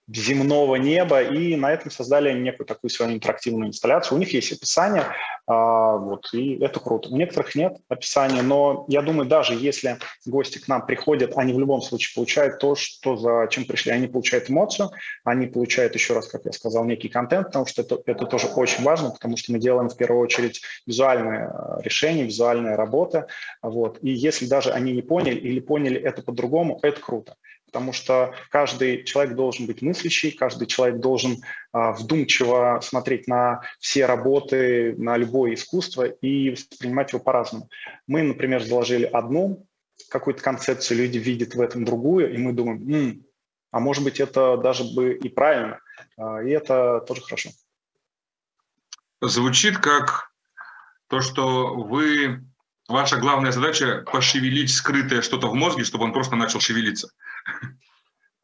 земного 0.08 0.76
неба, 0.76 1.22
и 1.22 1.56
на 1.58 1.72
этом 1.72 1.92
создали 1.92 2.32
некую 2.34 2.66
такую 2.66 2.92
свою 2.92 3.14
интерактивную 3.14 3.70
инсталляцию. 3.70 4.18
У 4.18 4.20
них 4.20 4.34
есть 4.34 4.54
описание, 4.54 5.06
а, 5.46 5.98
вот, 5.98 6.30
и 6.34 6.56
это 6.64 6.80
круто. 6.80 7.10
У 7.10 7.18
некоторых 7.18 7.56
нет 7.56 7.78
описания, 7.90 8.42
но 8.42 8.86
я 8.88 9.02
думаю, 9.02 9.28
даже 9.28 9.54
если 9.54 9.98
гости 10.26 10.58
к 10.58 10.68
нам 10.70 10.86
приходят, 10.86 11.38
они 11.38 11.54
в 11.54 11.60
любом 11.60 11.82
случае 11.82 12.16
получают 12.16 12.60
то, 12.60 12.76
что 12.76 13.18
за 13.18 13.48
чем 13.50 13.66
пришли. 13.66 13.92
Они 13.92 14.08
получают 14.08 14.50
эмоцию, 14.50 14.92
они 15.26 15.48
получают, 15.48 15.96
еще 15.96 16.14
раз, 16.14 16.28
как 16.28 16.46
я 16.46 16.54
сказал, 16.54 16.86
некий 16.86 17.10
контент, 17.10 17.48
потому 17.48 17.66
что 17.66 17.82
это, 17.82 18.02
это 18.06 18.26
тоже 18.26 18.48
очень 18.48 18.84
важно, 18.84 19.12
потому 19.12 19.36
что 19.36 19.52
мы 19.52 19.60
делаем 19.60 19.90
в 19.90 19.98
первую 19.98 20.22
очередь 20.22 20.62
визуальные 20.86 21.52
э, 21.52 21.82
решения, 21.84 22.24
визуальные 22.24 22.76
работы. 22.76 23.26
Вот. 23.62 24.00
И 24.02 24.12
если 24.12 24.46
даже 24.46 24.72
они 24.72 24.94
не 24.94 25.02
поняли 25.02 25.36
или 25.36 25.60
поняли 25.60 26.00
это 26.00 26.22
по-другому, 26.22 26.80
это 26.84 27.02
круто 27.02 27.36
потому 27.74 27.92
что 27.92 28.36
каждый 28.52 29.04
человек 29.04 29.36
должен 29.36 29.66
быть 29.66 29.82
мыслящий, 29.82 30.32
каждый 30.32 30.68
человек 30.68 31.00
должен 31.00 31.42
а, 31.72 31.92
вдумчиво 31.92 32.80
смотреть 32.84 33.28
на 33.28 33.62
все 33.80 34.06
работы, 34.06 34.94
на 34.98 35.18
любое 35.18 35.56
искусство 35.56 36.04
и 36.04 36.52
воспринимать 36.52 37.14
его 37.14 37.20
по-разному. 37.20 37.70
Мы, 38.06 38.22
например, 38.22 38.64
заложили 38.64 39.06
одну 39.06 39.66
какую-то 40.10 40.44
концепцию, 40.44 41.00
люди 41.00 41.18
видят 41.18 41.56
в 41.56 41.62
этом 41.62 41.84
другую, 41.84 42.32
и 42.32 42.38
мы 42.38 42.54
думаем, 42.54 42.88
М, 42.94 43.26
а 43.72 43.80
может 43.80 44.04
быть 44.04 44.20
это 44.20 44.56
даже 44.58 44.84
бы 44.84 45.16
и 45.16 45.28
правильно, 45.28 45.80
а, 46.16 46.44
и 46.44 46.52
это 46.52 47.04
тоже 47.08 47.22
хорошо. 47.22 47.50
Звучит 49.20 49.80
как 49.80 50.30
то, 51.08 51.22
что 51.22 51.74
вы 51.74 52.44
Ваша 52.90 53.18
главная 53.18 53.54
задача– 53.54 54.04
пошевелить 54.12 54.70
скрытое 54.70 55.22
что-то 55.22 55.48
в 55.48 55.54
мозге, 55.54 55.86
чтобы 55.86 56.04
он 56.04 56.12
просто 56.12 56.36
начал 56.36 56.60
шевелиться. 56.60 57.10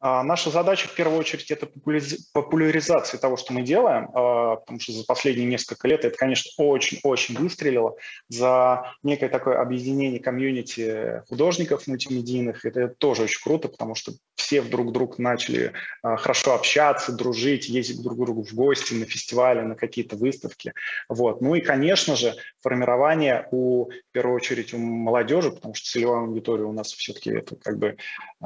А, 0.02 0.22
наша 0.22 0.48
задача 0.50 0.88
в 0.88 0.94
первую 0.94 1.18
очередь 1.18 1.50
это 1.50 1.68
популяризация 2.32 3.20
того, 3.20 3.36
что 3.36 3.52
мы 3.52 3.62
делаем, 3.62 4.08
а, 4.14 4.56
потому 4.56 4.80
что 4.80 4.92
за 4.92 5.04
последние 5.04 5.46
несколько 5.46 5.86
лет 5.88 6.06
это, 6.06 6.16
конечно, 6.16 6.50
очень-очень 6.56 7.36
выстрелило. 7.36 7.96
За 8.28 8.94
некое 9.02 9.28
такое 9.28 9.60
объединение 9.60 10.18
комьюнити 10.18 11.22
художников 11.28 11.86
мультимедийных, 11.86 12.64
это 12.64 12.88
тоже 12.88 13.24
очень 13.24 13.42
круто, 13.42 13.68
потому 13.68 13.94
что 13.94 14.12
все 14.36 14.62
вдруг 14.62 14.92
друг 14.92 15.18
начали 15.18 15.74
а, 16.02 16.16
хорошо 16.16 16.54
общаться, 16.54 17.12
дружить, 17.12 17.68
ездить 17.68 18.02
друг 18.02 18.16
к 18.16 18.20
другу 18.20 18.42
в 18.42 18.54
гости, 18.54 18.94
на 18.94 19.04
фестивали, 19.04 19.60
на 19.60 19.74
какие-то 19.74 20.16
выставки. 20.16 20.72
Вот. 21.10 21.42
Ну 21.42 21.54
и, 21.54 21.60
конечно 21.60 22.16
же, 22.16 22.34
формирование 22.62 23.46
у, 23.50 23.90
в 23.90 24.12
первую 24.12 24.36
очередь, 24.36 24.72
у 24.72 24.78
молодежи, 24.78 25.52
потому 25.52 25.74
что 25.74 25.90
целевая 25.90 26.22
аудитория 26.22 26.64
у 26.64 26.72
нас 26.72 26.90
все-таки 26.90 27.30
это 27.30 27.56
как 27.56 27.78
бы 27.78 27.98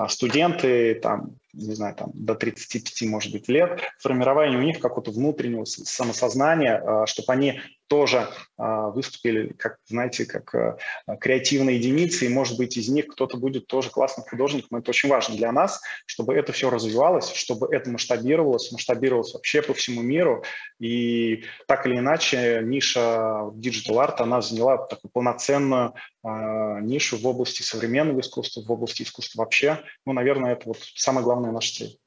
студенты, 0.08 0.94
там, 0.94 1.36
не 1.54 1.74
знаю, 1.74 1.94
там, 1.94 2.10
до 2.14 2.34
35, 2.34 3.08
может 3.08 3.32
быть, 3.32 3.48
лет, 3.48 3.80
формирование 3.98 4.58
у 4.58 4.62
них 4.62 4.80
какого-то 4.80 5.10
внутреннего 5.10 5.64
самосознания, 5.64 6.76
а, 6.76 7.06
чтобы 7.06 7.32
они 7.32 7.60
тоже 7.86 8.28
а, 8.56 8.88
выступили, 8.90 9.52
как, 9.52 9.78
знаете, 9.86 10.24
как 10.24 10.54
а, 10.54 11.16
креативные 11.16 11.76
единицы, 11.76 12.26
и, 12.26 12.28
может 12.28 12.56
быть, 12.56 12.76
из 12.76 12.88
них 12.88 13.06
кто-то 13.08 13.36
будет 13.36 13.66
тоже 13.66 13.90
классным 13.90 14.26
художником. 14.26 14.78
Это 14.78 14.90
очень 14.90 15.08
важно 15.08 15.36
для 15.36 15.52
нас, 15.52 15.80
чтобы 16.06 16.34
это 16.34 16.52
все 16.52 16.70
развивалось, 16.70 17.32
чтобы 17.32 17.68
это 17.74 17.90
масштабировалось, 17.90 18.72
масштабировалось 18.72 19.34
вообще 19.34 19.62
по 19.62 19.74
всему 19.74 20.02
миру. 20.02 20.44
И 20.80 21.44
так 21.66 21.86
или 21.86 21.98
иначе, 21.98 22.62
ниша 22.64 23.00
Art, 23.00 24.16
она 24.18 24.40
заняла 24.40 24.78
такую 24.78 25.10
полноценную 25.12 25.94
нишу 26.24 27.18
в 27.18 27.26
области 27.26 27.62
современного 27.62 28.20
искусства, 28.20 28.62
в 28.62 28.72
области 28.72 29.02
искусства 29.02 29.42
вообще. 29.42 29.80
Ну, 30.06 30.14
наверное, 30.14 30.52
это 30.52 30.68
вот 30.68 30.78
самое 30.94 31.22
главное 31.22 31.43
наша 31.52 31.74
цель. 31.74 31.98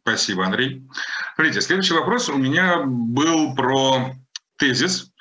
Спасибо, 0.00 0.44
Андрей. 0.44 0.82
Смотрите, 1.34 1.60
следующий 1.60 1.94
вопрос 1.94 2.28
у 2.28 2.36
меня 2.36 2.82
был 2.84 3.54
про 3.54 4.16
тезис, 4.56 5.12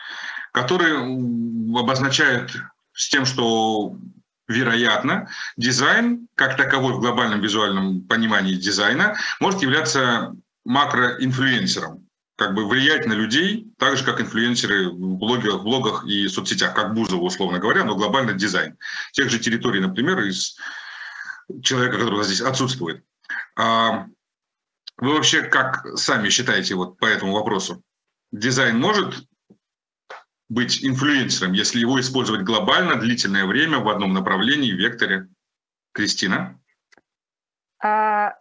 который 0.52 0.94
обозначает 1.80 2.52
с 2.94 3.10
тем, 3.10 3.26
что 3.26 3.96
вероятно, 4.48 5.30
дизайн, 5.56 6.28
как 6.36 6.58
таковой 6.58 6.94
в 6.94 7.00
глобальном 7.00 7.42
визуальном 7.42 8.02
понимании 8.02 8.56
дизайна, 8.56 9.16
может 9.40 9.62
являться 9.62 10.36
макроинфлюенсером, 10.66 12.08
как 12.36 12.54
бы 12.54 12.68
влиять 12.68 13.06
на 13.06 13.14
людей, 13.14 13.72
так 13.78 13.98
же, 13.98 14.04
как 14.04 14.20
инфлюенсеры 14.20 14.90
в 14.90 15.16
блогах, 15.18 15.64
блогах 15.64 16.06
и 16.06 16.28
соцсетях, 16.28 16.74
как 16.74 16.94
Бузова, 16.94 17.22
условно 17.22 17.60
говоря, 17.60 17.84
но 17.84 17.96
глобально 17.96 18.34
дизайн. 18.34 18.78
Тех 19.14 19.30
же 19.30 19.40
территорий, 19.40 19.80
например, 19.80 20.20
из 20.22 20.58
человека, 21.64 21.98
который 21.98 22.24
здесь 22.24 22.42
отсутствует. 22.42 23.04
А 23.58 24.06
вы 24.98 25.14
вообще 25.14 25.44
как 25.44 25.86
сами 25.98 26.30
считаете 26.30 26.76
вот 26.76 26.98
по 26.98 27.06
этому 27.06 27.34
вопросу? 27.34 27.82
Дизайн 28.32 28.80
может 28.80 29.28
быть 30.50 30.84
инфлюенсером, 30.84 31.54
если 31.54 31.80
его 31.80 32.00
использовать 32.00 32.44
глобально, 32.44 32.96
длительное 32.96 33.46
время 33.46 33.80
в 33.80 33.90
одном 33.90 34.14
направлении, 34.14 34.72
векторе? 34.72 35.28
Кристина? 35.94 36.60
А, 37.84 38.36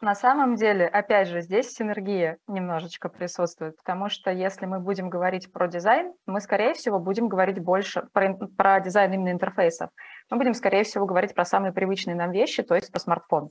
на 0.00 0.14
самом 0.16 0.56
деле, 0.56 0.86
опять 0.86 1.28
же, 1.28 1.42
здесь 1.42 1.70
синергия 1.70 2.38
немножечко 2.48 3.08
присутствует, 3.08 3.76
потому 3.76 4.08
что 4.08 4.32
если 4.32 4.66
мы 4.66 4.80
будем 4.80 5.08
говорить 5.08 5.52
про 5.52 5.68
дизайн, 5.68 6.12
мы, 6.26 6.40
скорее 6.40 6.74
всего, 6.74 6.98
будем 6.98 7.28
говорить 7.28 7.60
больше 7.60 8.08
про, 8.12 8.34
про 8.34 8.80
дизайн 8.80 9.12
именно 9.12 9.30
интерфейсов. 9.30 9.90
Мы 10.28 10.38
будем, 10.38 10.54
скорее 10.54 10.82
всего, 10.82 11.06
говорить 11.06 11.34
про 11.34 11.44
самые 11.44 11.72
привычные 11.72 12.16
нам 12.16 12.32
вещи, 12.32 12.64
то 12.64 12.74
есть 12.74 12.90
про 12.90 12.98
смартфон. 12.98 13.50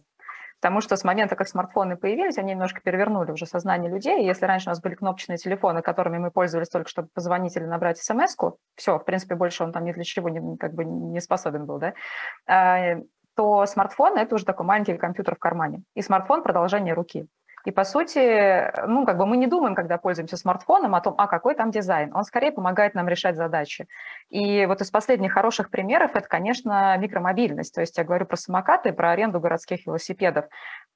Потому 0.62 0.82
что 0.82 0.96
с 0.96 1.04
момента, 1.04 1.36
как 1.36 1.48
смартфоны 1.48 1.98
появились, 1.98 2.38
они 2.38 2.52
немножко 2.52 2.82
перевернули 2.82 3.32
уже 3.32 3.48
сознание 3.48 3.92
людей. 3.92 4.24
Если 4.24 4.46
раньше 4.46 4.70
у 4.70 4.72
нас 4.72 4.80
были 4.80 4.94
кнопочные 4.94 5.38
телефоны, 5.38 5.82
которыми 5.82 6.20
мы 6.20 6.30
пользовались 6.30 6.70
только, 6.70 6.88
чтобы 6.88 7.10
позвонить 7.14 7.58
или 7.58 7.66
набрать 7.66 7.98
смс 7.98 8.38
все, 8.76 9.00
в 9.00 9.04
принципе, 9.04 9.36
больше 9.36 9.64
он 9.64 9.72
там 9.72 9.84
ни 9.84 9.92
для 9.92 10.04
чего 10.04 10.30
не, 10.30 10.58
как 10.58 10.74
бы 10.74 10.86
не 10.86 11.20
способен 11.20 11.66
был, 11.66 11.80
да, 11.80 11.94
а, 12.48 12.98
то 13.36 13.66
смартфон– 13.66 14.18
это 14.20 14.36
уже 14.36 14.46
такой 14.46 14.66
маленький 14.66 14.98
компьютер 14.98 15.36
в 15.36 15.40
кармане. 15.40 15.84
И 15.96 16.02
смартфон– 16.02 16.44
продолжение 16.44 16.94
руки. 16.94 17.28
И, 17.66 17.72
по 17.72 17.84
сути, 17.84 18.72
ну, 18.88 19.06
как 19.06 19.18
бы 19.18 19.26
мы 19.26 19.38
не 19.38 19.48
думаем, 19.48 19.76
когда 19.76 19.98
пользуемся 19.98 20.38
смартфоном, 20.38 20.96
о 20.96 21.02
том, 21.02 21.16
а 21.18 21.28
какой 21.28 21.56
там 21.56 21.72
дизайн. 21.72 22.14
Он 22.16 22.24
скорее 22.24 22.52
помогает 22.52 22.96
нам 22.96 23.08
решать 23.08 23.36
задачи. 23.36 23.88
И 24.30 24.66
вот 24.66 24.82
из 24.82 24.90
последних 24.90 25.34
хороших 25.34 25.70
примеров 25.70 26.16
это, 26.16 26.28
конечно, 26.28 26.98
микромобильность. 26.98 27.74
То 27.74 27.82
есть 27.82 27.98
я 27.98 28.04
говорю 28.04 28.26
про 28.26 28.36
самокаты, 28.36 28.94
про 28.94 29.12
аренду 29.12 29.40
городских 29.40 29.86
велосипедов. 29.86 30.46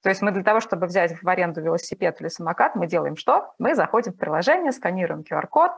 То 0.04 0.10
есть 0.10 0.22
мы 0.22 0.32
для 0.32 0.44
того, 0.44 0.60
чтобы 0.60 0.86
взять 0.86 1.22
в 1.22 1.28
аренду 1.28 1.62
велосипед 1.62 2.22
или 2.22 2.28
самокат, 2.28 2.76
мы 2.76 2.86
делаем 2.88 3.16
что? 3.16 3.54
Мы 3.58 3.74
заходим 3.74 4.14
в 4.14 4.18
приложение, 4.18 4.72
сканируем 4.72 5.22
QR-код, 5.22 5.72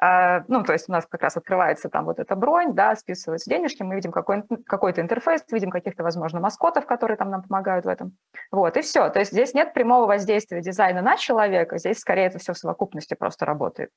ну, 0.00 0.62
то 0.62 0.72
есть 0.72 0.88
у 0.88 0.92
нас 0.92 1.06
как 1.06 1.22
раз 1.22 1.36
открывается 1.36 1.88
там 1.88 2.04
вот 2.04 2.20
эта 2.20 2.36
бронь, 2.36 2.74
да, 2.74 2.94
списываются 2.94 3.50
денежки, 3.50 3.82
мы 3.82 3.96
видим 3.96 4.12
какой, 4.12 4.44
какой-то 4.66 5.00
интерфейс, 5.00 5.44
видим 5.50 5.70
каких-то, 5.70 6.02
возможно, 6.02 6.40
маскотов, 6.40 6.86
которые 6.86 7.16
там 7.16 7.30
нам 7.30 7.42
помогают 7.42 7.84
в 7.84 7.88
этом. 7.88 8.16
Вот, 8.52 8.76
и 8.76 8.82
все. 8.82 9.08
То 9.10 9.18
есть 9.18 9.32
здесь 9.32 9.54
нет 9.54 9.74
прямого 9.74 10.06
воздействия 10.06 10.60
дизайна 10.60 11.02
на 11.02 11.16
человека, 11.16 11.78
здесь 11.78 11.98
скорее 11.98 12.26
это 12.26 12.38
все 12.38 12.52
в 12.52 12.58
совокупности 12.58 13.14
просто 13.14 13.44
работает. 13.44 13.90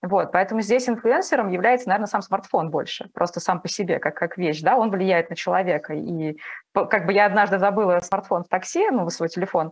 Вот, 0.00 0.32
поэтому 0.32 0.62
здесь 0.62 0.88
инфлюенсером 0.88 1.48
является, 1.48 1.88
наверное, 1.88 2.08
сам 2.08 2.22
смартфон 2.22 2.70
больше, 2.70 3.08
просто 3.14 3.38
сам 3.38 3.60
по 3.60 3.68
себе, 3.68 3.98
как, 3.98 4.16
как 4.16 4.36
вещь, 4.36 4.60
да, 4.62 4.76
он 4.76 4.90
влияет 4.90 5.30
на 5.30 5.36
человека. 5.36 5.94
И 5.94 6.36
как 6.72 7.06
бы 7.06 7.12
я 7.12 7.26
однажды 7.26 7.58
забыла 7.58 8.00
смартфон 8.00 8.44
в 8.44 8.48
такси, 8.48 8.90
ну, 8.90 9.08
свой 9.10 9.28
телефон, 9.28 9.70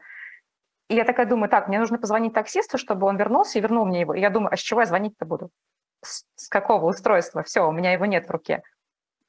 и 0.91 0.97
я 0.97 1.05
такая 1.05 1.25
думаю, 1.25 1.49
так, 1.49 1.69
мне 1.69 1.79
нужно 1.79 1.99
позвонить 1.99 2.35
таксисту, 2.35 2.77
чтобы 2.77 3.07
он 3.07 3.17
вернулся 3.17 3.59
и 3.59 3.63
вернул 3.63 3.87
мне 3.87 4.01
его. 4.01 4.13
И 4.13 4.21
я 4.21 4.29
думаю, 4.29 4.53
а 4.53 4.57
с 4.57 4.61
чего 4.61 4.81
я 4.81 4.87
звонить-то 4.87 5.25
буду? 5.25 5.51
С, 6.03 6.25
с 6.35 6.49
какого 6.49 6.87
устройства? 6.87 7.43
Все, 7.43 7.67
у 7.67 7.73
меня 7.73 7.93
его 7.93 8.07
нет 8.07 8.27
в 8.27 8.31
руке. 8.31 8.63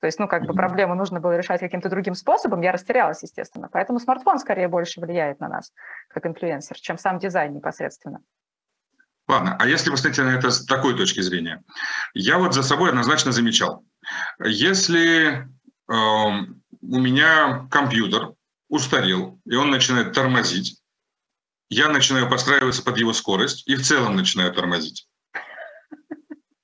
То 0.01 0.07
есть, 0.07 0.17
ну, 0.17 0.27
как 0.27 0.45
бы 0.45 0.53
проблему 0.53 0.95
нужно 0.95 1.19
было 1.19 1.37
решать 1.37 1.59
каким-то 1.59 1.87
другим 1.87 2.15
способом. 2.15 2.61
Я 2.61 2.71
растерялась, 2.71 3.21
естественно. 3.21 3.69
Поэтому 3.71 3.99
смартфон 3.99 4.39
скорее 4.39 4.67
больше 4.67 4.99
влияет 4.99 5.39
на 5.39 5.47
нас, 5.47 5.71
как 6.09 6.25
инфлюенсер, 6.25 6.75
чем 6.79 6.97
сам 6.97 7.19
дизайн 7.19 7.53
непосредственно. 7.53 8.19
Ладно, 9.27 9.55
а 9.59 9.67
если 9.67 9.91
посмотреть 9.91 10.25
на 10.25 10.35
это 10.35 10.49
с 10.49 10.65
такой 10.65 10.97
точки 10.97 11.21
зрения? 11.21 11.63
Я 12.15 12.39
вот 12.39 12.55
за 12.55 12.63
собой 12.63 12.89
однозначно 12.89 13.31
замечал. 13.31 13.85
Если 14.43 15.47
эм, 15.87 16.63
у 16.81 16.99
меня 16.99 17.67
компьютер 17.69 18.33
устарел, 18.69 19.39
и 19.45 19.55
он 19.55 19.69
начинает 19.69 20.13
тормозить. 20.13 20.81
Я 21.69 21.89
начинаю 21.89 22.27
подстраиваться 22.27 22.83
под 22.83 22.97
его 22.97 23.13
скорость 23.13 23.67
и 23.67 23.75
в 23.75 23.83
целом 23.83 24.15
начинаю 24.15 24.51
тормозить. 24.51 25.07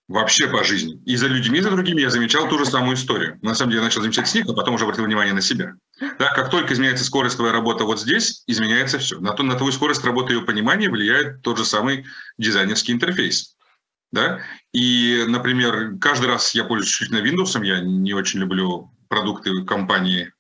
Вообще 0.08 0.48
по 0.48 0.64
жизни. 0.64 1.02
И 1.06 1.18
за 1.18 1.28
людьми, 1.28 1.60
и 1.60 1.62
за 1.62 1.70
другими 1.70 2.00
я 2.00 2.10
замечал 2.10 2.48
ту 2.48 2.58
же 2.58 2.66
самую 2.66 2.96
историю. 2.96 3.38
На 3.42 3.54
самом 3.56 3.72
деле 3.72 3.82
я 3.82 3.86
начал 3.86 4.02
замечать 4.02 4.28
с 4.28 4.34
них, 4.34 4.46
а 4.48 4.54
потом 4.54 4.76
уже 4.76 4.86
обратил 4.86 5.04
внимание 5.04 5.34
на 5.34 5.42
себя. 5.42 5.74
Да, 6.00 6.34
как 6.34 6.50
только 6.50 6.74
изменяется 6.74 7.04
скорость 7.04 7.36
твоей 7.36 7.52
работы 7.52 7.84
вот 7.84 8.00
здесь, 8.00 8.44
изменяется 8.48 9.00
все. 9.00 9.20
На, 9.20 9.34
то, 9.34 9.44
на 9.44 9.56
твою 9.56 9.74
скорость 9.74 10.06
работы 10.06 10.32
и 10.32 10.36
ее 10.38 10.44
понимания 10.44 10.90
влияет 10.90 11.42
тот 11.42 11.58
же 11.58 11.66
самый 11.66 12.06
дизайнерский 12.38 12.94
интерфейс. 12.94 13.58
Да? 14.14 14.40
И, 14.72 15.26
например, 15.28 15.98
каждый 16.00 16.28
раз 16.28 16.56
я 16.56 16.64
пользуюсь 16.64 16.94
исключительно 16.94 17.26
Windows, 17.28 17.66
я 17.66 17.82
не 17.82 18.14
очень 18.14 18.40
люблю 18.40 18.90
продукты 19.10 19.66
компании 19.66 20.32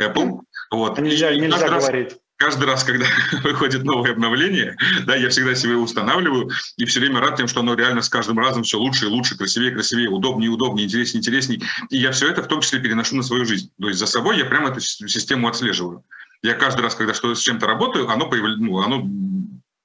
Apple. 0.00 0.40
Вот. 0.70 1.00
Нельзя, 1.00 1.32
и 1.32 1.40
нельзя 1.40 1.68
говорить. 1.68 2.16
Каждый 2.36 2.64
раз, 2.64 2.82
когда 2.82 3.06
выходит 3.44 3.84
новое 3.84 4.12
обновление, 4.12 4.76
да, 5.06 5.14
я 5.14 5.28
всегда 5.28 5.54
себе 5.54 5.76
устанавливаю 5.76 6.50
и 6.76 6.84
все 6.84 7.00
время 7.00 7.20
рад 7.20 7.36
тем, 7.36 7.46
что 7.46 7.60
оно 7.60 7.74
реально 7.74 8.02
с 8.02 8.08
каждым 8.08 8.38
разом 8.38 8.64
все 8.64 8.78
лучше 8.78 9.06
и 9.06 9.08
лучше, 9.08 9.36
красивее, 9.36 9.70
красивее, 9.70 10.08
удобнее, 10.08 10.50
удобнее, 10.50 10.86
интереснее, 10.86 11.20
интереснее. 11.20 11.60
И 11.90 11.98
я 11.98 12.10
все 12.10 12.28
это 12.28 12.42
в 12.42 12.48
том 12.48 12.60
числе 12.60 12.80
переношу 12.80 13.16
на 13.16 13.22
свою 13.22 13.44
жизнь. 13.44 13.70
То 13.80 13.88
есть 13.88 14.00
за 14.00 14.06
собой 14.06 14.38
я 14.38 14.44
прямо 14.44 14.70
эту 14.70 14.80
систему 14.80 15.48
отслеживаю. 15.48 16.04
Я 16.42 16.54
каждый 16.54 16.82
раз, 16.82 16.94
когда 16.94 17.14
что 17.14 17.34
с 17.34 17.40
чем-то 17.40 17.66
работаю, 17.66 18.08
оно, 18.10 18.28
появля... 18.28 18.56
ну, 18.56 18.82
оно 18.82 19.08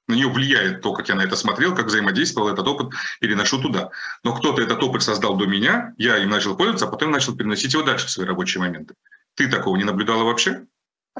на 0.08 0.14
нее 0.14 0.28
влияет 0.28 0.82
то, 0.82 0.92
как 0.92 1.08
я 1.08 1.14
на 1.14 1.22
это 1.22 1.36
смотрел, 1.36 1.74
как 1.74 1.86
взаимодействовал, 1.86 2.48
этот 2.48 2.66
опыт 2.66 2.92
переношу 3.20 3.62
туда. 3.62 3.90
Но 4.24 4.34
кто-то 4.34 4.60
этот 4.60 4.82
опыт 4.82 5.02
создал 5.02 5.36
до 5.36 5.46
меня, 5.46 5.94
я 5.98 6.18
им 6.18 6.30
начал 6.30 6.56
пользоваться, 6.56 6.86
а 6.86 6.90
потом 6.90 7.12
начал 7.12 7.36
переносить 7.36 7.72
его 7.72 7.84
дальше 7.84 8.08
в 8.08 8.10
свои 8.10 8.26
рабочие 8.26 8.60
моменты. 8.60 8.94
Ты 9.36 9.48
такого 9.48 9.76
не 9.76 9.84
наблюдала 9.84 10.24
вообще? 10.24 10.64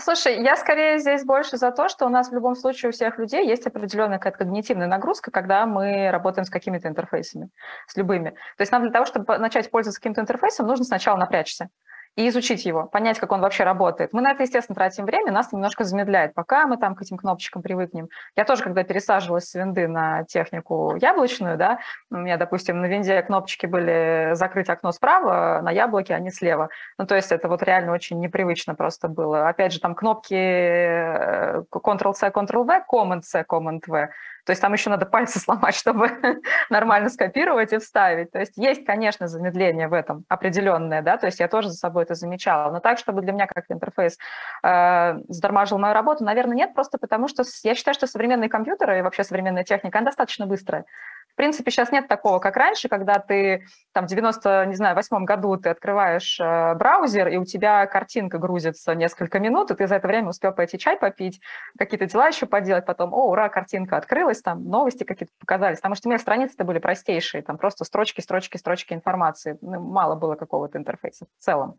Слушай, 0.00 0.42
я 0.42 0.56
скорее 0.56 0.98
здесь 0.98 1.24
больше 1.24 1.56
за 1.56 1.70
то, 1.72 1.88
что 1.88 2.06
у 2.06 2.08
нас 2.08 2.30
в 2.30 2.34
любом 2.34 2.54
случае 2.54 2.88
у 2.88 2.92
всех 2.92 3.18
людей 3.18 3.46
есть 3.46 3.66
определенная 3.66 4.18
какая-то 4.18 4.38
когнитивная 4.38 4.86
нагрузка, 4.86 5.30
когда 5.30 5.66
мы 5.66 6.10
работаем 6.10 6.44
с 6.44 6.50
какими-то 6.50 6.88
интерфейсами, 6.88 7.50
с 7.86 7.96
любыми. 7.96 8.30
То 8.56 8.62
есть 8.62 8.72
нам 8.72 8.82
для 8.82 8.90
того, 8.90 9.04
чтобы 9.04 9.38
начать 9.38 9.70
пользоваться 9.70 10.00
каким-то 10.00 10.22
интерфейсом, 10.22 10.66
нужно 10.66 10.84
сначала 10.84 11.16
напрячься 11.18 11.68
и 12.16 12.28
изучить 12.28 12.64
его, 12.66 12.86
понять, 12.86 13.18
как 13.18 13.32
он 13.32 13.40
вообще 13.40 13.64
работает. 13.64 14.12
Мы 14.12 14.20
на 14.20 14.32
это, 14.32 14.42
естественно, 14.42 14.74
тратим 14.74 15.06
время, 15.06 15.32
нас 15.32 15.52
немножко 15.52 15.84
замедляет, 15.84 16.34
пока 16.34 16.66
мы 16.66 16.76
там 16.76 16.94
к 16.94 17.02
этим 17.02 17.16
кнопочкам 17.16 17.62
привыкнем. 17.62 18.08
Я 18.36 18.44
тоже, 18.44 18.62
когда 18.62 18.82
пересаживалась 18.82 19.44
с 19.44 19.54
винды 19.54 19.86
на 19.88 20.24
технику 20.24 20.96
яблочную, 21.00 21.56
да, 21.56 21.78
у 22.10 22.16
меня, 22.16 22.36
допустим, 22.36 22.80
на 22.80 22.86
винде 22.86 23.22
кнопочки 23.22 23.66
были 23.66 24.30
закрыть 24.34 24.68
окно 24.68 24.92
справа, 24.92 25.60
на 25.62 25.70
яблоке 25.70 26.14
они 26.14 26.30
слева. 26.30 26.68
Ну, 26.98 27.06
то 27.06 27.14
есть 27.14 27.32
это 27.32 27.48
вот 27.48 27.62
реально 27.62 27.92
очень 27.92 28.18
непривычно 28.18 28.74
просто 28.74 29.08
было. 29.08 29.48
Опять 29.48 29.72
же, 29.72 29.80
там 29.80 29.94
кнопки 29.94 30.34
э, 30.34 31.62
Ctrl-C, 31.72 32.28
Ctrl-V, 32.28 32.84
Command-C, 32.92 33.44
Command-V. 33.48 34.08
То 34.50 34.52
есть 34.52 34.62
там 34.62 34.72
еще 34.72 34.90
надо 34.90 35.06
пальцы 35.06 35.38
сломать, 35.38 35.76
чтобы 35.76 36.10
нормально 36.70 37.08
скопировать 37.08 37.72
и 37.72 37.78
вставить. 37.78 38.32
То 38.32 38.40
есть 38.40 38.56
есть, 38.56 38.84
конечно, 38.84 39.28
замедление 39.28 39.86
в 39.86 39.92
этом 39.92 40.24
определенное, 40.28 41.02
да, 41.02 41.18
то 41.18 41.26
есть 41.26 41.38
я 41.38 41.46
тоже 41.46 41.68
за 41.68 41.76
собой 41.76 42.02
это 42.02 42.16
замечала. 42.16 42.72
Но 42.72 42.80
так, 42.80 42.98
чтобы 42.98 43.22
для 43.22 43.30
меня 43.30 43.46
как 43.46 43.66
интерфейс 43.68 44.18
э, 44.64 45.20
задормажил 45.28 45.78
мою 45.78 45.94
работу, 45.94 46.24
наверное, 46.24 46.56
нет, 46.56 46.74
просто 46.74 46.98
потому 46.98 47.28
что 47.28 47.44
я 47.62 47.76
считаю, 47.76 47.94
что 47.94 48.08
современные 48.08 48.48
компьютеры 48.48 48.98
и 48.98 49.02
вообще 49.02 49.22
современная 49.22 49.62
техника, 49.62 49.98
она 49.98 50.06
достаточно 50.06 50.48
быстрая. 50.48 50.84
В 51.32 51.36
принципе, 51.36 51.70
сейчас 51.70 51.92
нет 51.92 52.08
такого, 52.08 52.38
как 52.38 52.56
раньше, 52.56 52.88
когда 52.88 53.18
ты 53.18 53.64
там 53.92 54.06
в 54.06 54.08
90, 54.08 54.66
не 54.66 54.74
знаю, 54.74 54.94
восьмом 54.94 55.24
году 55.24 55.56
ты 55.56 55.68
открываешь 55.68 56.38
э, 56.40 56.74
браузер, 56.74 57.28
и 57.28 57.36
у 57.36 57.44
тебя 57.44 57.86
картинка 57.86 58.38
грузится 58.38 58.94
несколько 58.94 59.38
минут, 59.38 59.70
и 59.70 59.74
ты 59.74 59.86
за 59.86 59.96
это 59.96 60.06
время 60.06 60.28
успел 60.28 60.52
пойти 60.52 60.78
чай 60.78 60.96
попить, 60.96 61.40
какие-то 61.78 62.06
дела 62.06 62.28
еще 62.28 62.46
поделать, 62.46 62.84
потом, 62.84 63.14
о, 63.14 63.30
ура, 63.30 63.48
картинка 63.48 63.96
открылась, 63.96 64.42
там 64.42 64.64
новости 64.64 65.04
какие-то 65.04 65.32
показались, 65.38 65.78
потому 65.78 65.94
что 65.94 66.08
у 66.08 66.10
меня 66.10 66.18
страницы-то 66.18 66.64
были 66.64 66.78
простейшие, 66.78 67.42
там 67.42 67.58
просто 67.58 67.84
строчки, 67.84 68.20
строчки, 68.20 68.56
строчки 68.56 68.92
информации, 68.92 69.58
ну, 69.60 69.80
мало 69.80 70.14
было 70.14 70.34
какого-то 70.34 70.78
интерфейса 70.78 71.26
в 71.38 71.42
целом. 71.42 71.76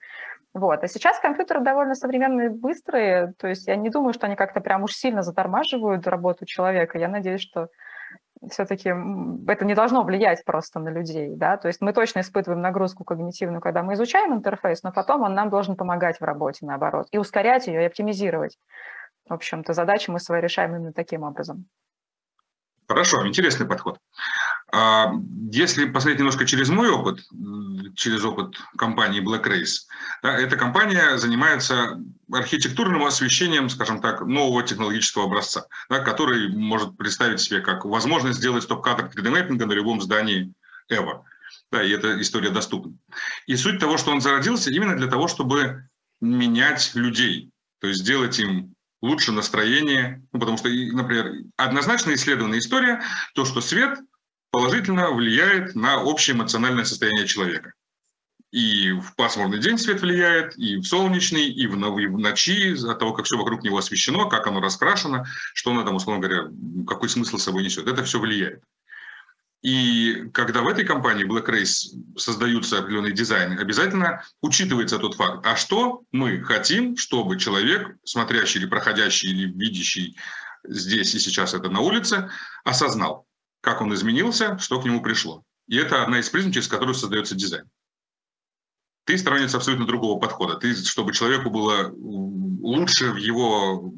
Вот. 0.54 0.84
А 0.84 0.88
сейчас 0.88 1.20
компьютеры 1.20 1.62
довольно 1.62 1.96
современные, 1.96 2.50
быстрые, 2.50 3.34
то 3.38 3.48
есть 3.48 3.68
я 3.68 3.76
не 3.76 3.90
думаю, 3.90 4.14
что 4.14 4.26
они 4.26 4.36
как-то 4.36 4.60
прям 4.60 4.84
уж 4.84 4.94
сильно 4.94 5.24
затормаживают 5.24 6.08
работу 6.08 6.46
человека. 6.46 6.98
Я 6.98 7.08
надеюсь, 7.08 7.42
что 7.42 7.70
все-таки 8.50 8.90
это 8.90 9.66
не 9.66 9.76
должно 9.76 10.04
влиять 10.04 10.44
просто 10.46 10.80
на 10.80 10.90
людей, 10.90 11.36
да, 11.36 11.58
то 11.58 11.68
есть 11.68 11.82
мы 11.82 11.94
точно 11.94 12.22
испытываем 12.22 12.62
нагрузку 12.62 13.04
когнитивную, 13.04 13.62
когда 13.62 13.84
мы 13.84 13.94
изучаем 13.94 14.34
интерфейс, 14.34 14.84
но 14.84 14.92
потом 14.92 15.22
он 15.22 15.36
нам 15.36 15.50
должен 15.50 15.76
помогать 15.76 16.20
в 16.20 16.24
работе, 16.24 16.66
наоборот, 16.66 17.08
и 17.12 17.18
ускорять 17.18 17.68
ее, 17.68 17.84
и 17.84 17.86
оптимизировать. 17.86 18.58
В 19.30 19.34
общем-то, 19.34 19.74
задачи 19.74 20.10
мы 20.10 20.20
свои 20.20 20.42
решаем 20.42 20.76
именно 20.76 20.94
таким 20.94 21.24
образом. 21.24 21.68
Хорошо, 22.88 23.26
интересный 23.26 23.68
подход. 23.68 24.00
А, 24.74 25.14
если 25.52 25.86
посмотреть 25.86 26.20
немножко 26.20 26.46
через 26.46 26.70
мой 26.70 26.90
опыт, 26.90 27.20
через 27.96 28.24
опыт 28.24 28.56
компании 28.78 29.22
Black 29.22 29.44
Race, 29.44 29.88
да, 30.24 30.38
эта 30.38 30.56
компания 30.56 31.18
занимается 31.18 32.00
архитектурным 32.32 33.04
освещением, 33.04 33.70
скажем 33.70 34.00
так, 34.00 34.22
нового 34.22 34.64
технологического 34.64 35.26
образца, 35.26 35.66
да, 35.90 36.00
который 36.00 36.50
может 36.56 36.96
представить 36.98 37.42
себе 37.42 37.60
как 37.60 37.84
возможность 37.84 38.40
сделать 38.40 38.64
стоп-кадр 38.64 39.12
3D-мэппинга 39.14 39.66
на 39.66 39.74
любом 39.74 40.02
здании 40.02 40.54
EVA. 40.90 41.22
Да, 41.70 41.84
и 41.84 41.92
эта 41.92 42.20
история 42.22 42.50
доступна. 42.50 42.94
И 43.48 43.56
суть 43.58 43.80
того, 43.80 43.98
что 43.98 44.12
он 44.12 44.22
зародился 44.22 44.72
именно 44.72 44.96
для 44.96 45.08
того, 45.08 45.28
чтобы 45.28 45.88
менять 46.22 46.92
людей, 46.96 47.50
то 47.80 47.88
есть 47.88 48.02
сделать 48.02 48.40
им 48.40 48.74
лучше 49.02 49.32
настроение, 49.32 50.24
ну, 50.32 50.40
потому 50.40 50.58
что, 50.58 50.70
например, 50.70 51.34
однозначно 51.58 52.14
исследованная 52.14 52.60
история, 52.60 53.02
то, 53.34 53.46
что 53.46 53.60
свет 53.60 54.00
положительно 54.52 55.12
влияет 55.12 55.76
на 55.76 56.04
общее 56.04 56.36
эмоциональное 56.36 56.84
состояние 56.84 57.26
человека. 57.26 57.74
И 58.52 58.92
в 58.92 59.16
пасмурный 59.16 59.60
день 59.60 59.78
свет 59.78 60.02
влияет, 60.02 60.58
и 60.58 60.76
в 60.76 60.84
солнечный, 60.84 61.48
и 61.48 61.68
в, 61.68 62.00
и 62.00 62.08
в 62.08 62.18
ночи, 62.18 62.76
от 62.86 63.00
того, 63.00 63.14
как 63.14 63.26
все 63.26 63.38
вокруг 63.38 63.64
него 63.64 63.78
освещено, 63.78 64.28
как 64.28 64.46
оно 64.46 64.60
раскрашено, 64.60 65.26
что 65.54 65.72
оно 65.72 65.84
там, 65.84 65.96
условно 65.96 66.28
говоря, 66.28 66.52
какой 66.86 67.08
смысл 67.08 67.38
собой 67.38 67.64
несет. 67.64 67.88
Это 67.88 68.04
все 68.04 68.20
влияет. 68.20 68.62
И 69.62 70.30
когда 70.34 70.64
в 70.64 70.68
этой 70.68 70.84
компании 70.84 71.26
Black 71.26 71.46
Race 71.46 72.18
создаются 72.18 72.80
определенные 72.80 73.14
дизайны, 73.14 73.58
обязательно 73.60 74.24
учитывается 74.42 74.98
тот 74.98 75.16
факт, 75.16 75.46
а 75.46 75.56
что 75.56 76.02
мы 76.12 76.42
хотим, 76.44 76.98
чтобы 76.98 77.40
человек, 77.40 77.96
смотрящий 78.04 78.60
или 78.60 78.68
проходящий, 78.68 79.30
или 79.30 79.46
видящий 79.46 80.18
здесь 80.68 81.14
и 81.16 81.20
сейчас 81.20 81.54
это 81.54 81.70
на 81.70 81.80
улице, 81.80 82.30
осознал, 82.64 83.28
как 83.62 83.82
он 83.82 83.94
изменился, 83.94 84.58
что 84.58 84.82
к 84.82 84.86
нему 84.86 85.02
пришло. 85.02 85.44
И 85.68 85.78
это 85.78 86.04
одна 86.04 86.20
из 86.20 86.30
призм, 86.30 86.52
через 86.52 86.68
которую 86.68 86.96
создается 86.96 87.36
дизайн. 87.36 87.70
Ты 89.06 89.18
сторонница 89.18 89.58
абсолютно 89.58 89.88
другого 89.88 90.20
подхода. 90.20 90.56
Ты, 90.58 90.76
чтобы 90.76 91.14
человеку 91.14 91.50
было 91.50 91.92
лучше 91.92 93.12
в 93.12 93.16
его 93.16 93.94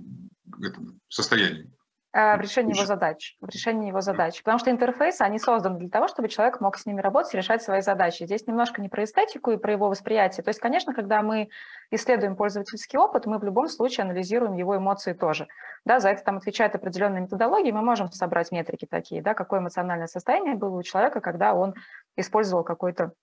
состоянии. 1.10 1.73
Э, 2.16 2.38
в 2.38 2.42
решении 2.42 2.76
его 2.76 2.86
задач, 2.86 3.36
в 3.42 3.50
решении 3.50 3.88
его 3.88 4.02
задач. 4.02 4.38
Потому 4.44 4.60
что 4.60 4.70
интерфейсы, 4.70 5.24
они 5.24 5.40
созданы 5.40 5.80
для 5.80 5.90
того, 5.90 6.08
чтобы 6.08 6.30
человек 6.30 6.62
мог 6.62 6.78
с 6.78 6.86
ними 6.86 7.02
работать 7.02 7.34
и 7.34 7.38
решать 7.38 7.64
свои 7.64 7.82
задачи. 7.82 8.26
Здесь 8.26 8.46
немножко 8.46 8.82
не 8.82 8.90
про 8.90 9.04
эстетику 9.04 9.50
и 9.50 9.58
про 9.58 9.72
его 9.72 9.90
восприятие. 9.90 10.44
То 10.44 10.50
есть, 10.50 10.60
конечно, 10.60 10.94
когда 10.94 11.24
мы 11.24 11.50
исследуем 11.90 12.36
пользовательский 12.36 13.00
опыт, 13.00 13.26
мы 13.26 13.40
в 13.40 13.44
любом 13.44 13.68
случае 13.68 14.04
анализируем 14.04 14.54
его 14.54 14.78
эмоции 14.78 15.14
тоже. 15.14 15.48
Да, 15.86 16.00
за 16.00 16.10
это 16.10 16.24
там 16.24 16.38
отвечает 16.38 16.76
определенная 16.76 17.22
методология, 17.22 17.74
мы 17.74 17.82
можем 17.82 18.12
собрать 18.12 18.52
метрики 18.52 18.86
такие, 18.86 19.24
да, 19.24 19.34
какое 19.34 19.60
эмоциональное 19.60 20.08
состояние 20.08 20.54
было 20.54 20.78
у 20.78 20.84
человека, 20.84 21.20
когда 21.20 21.56
он 21.56 21.74
использовал 22.16 22.64
какой-то 22.64 23.14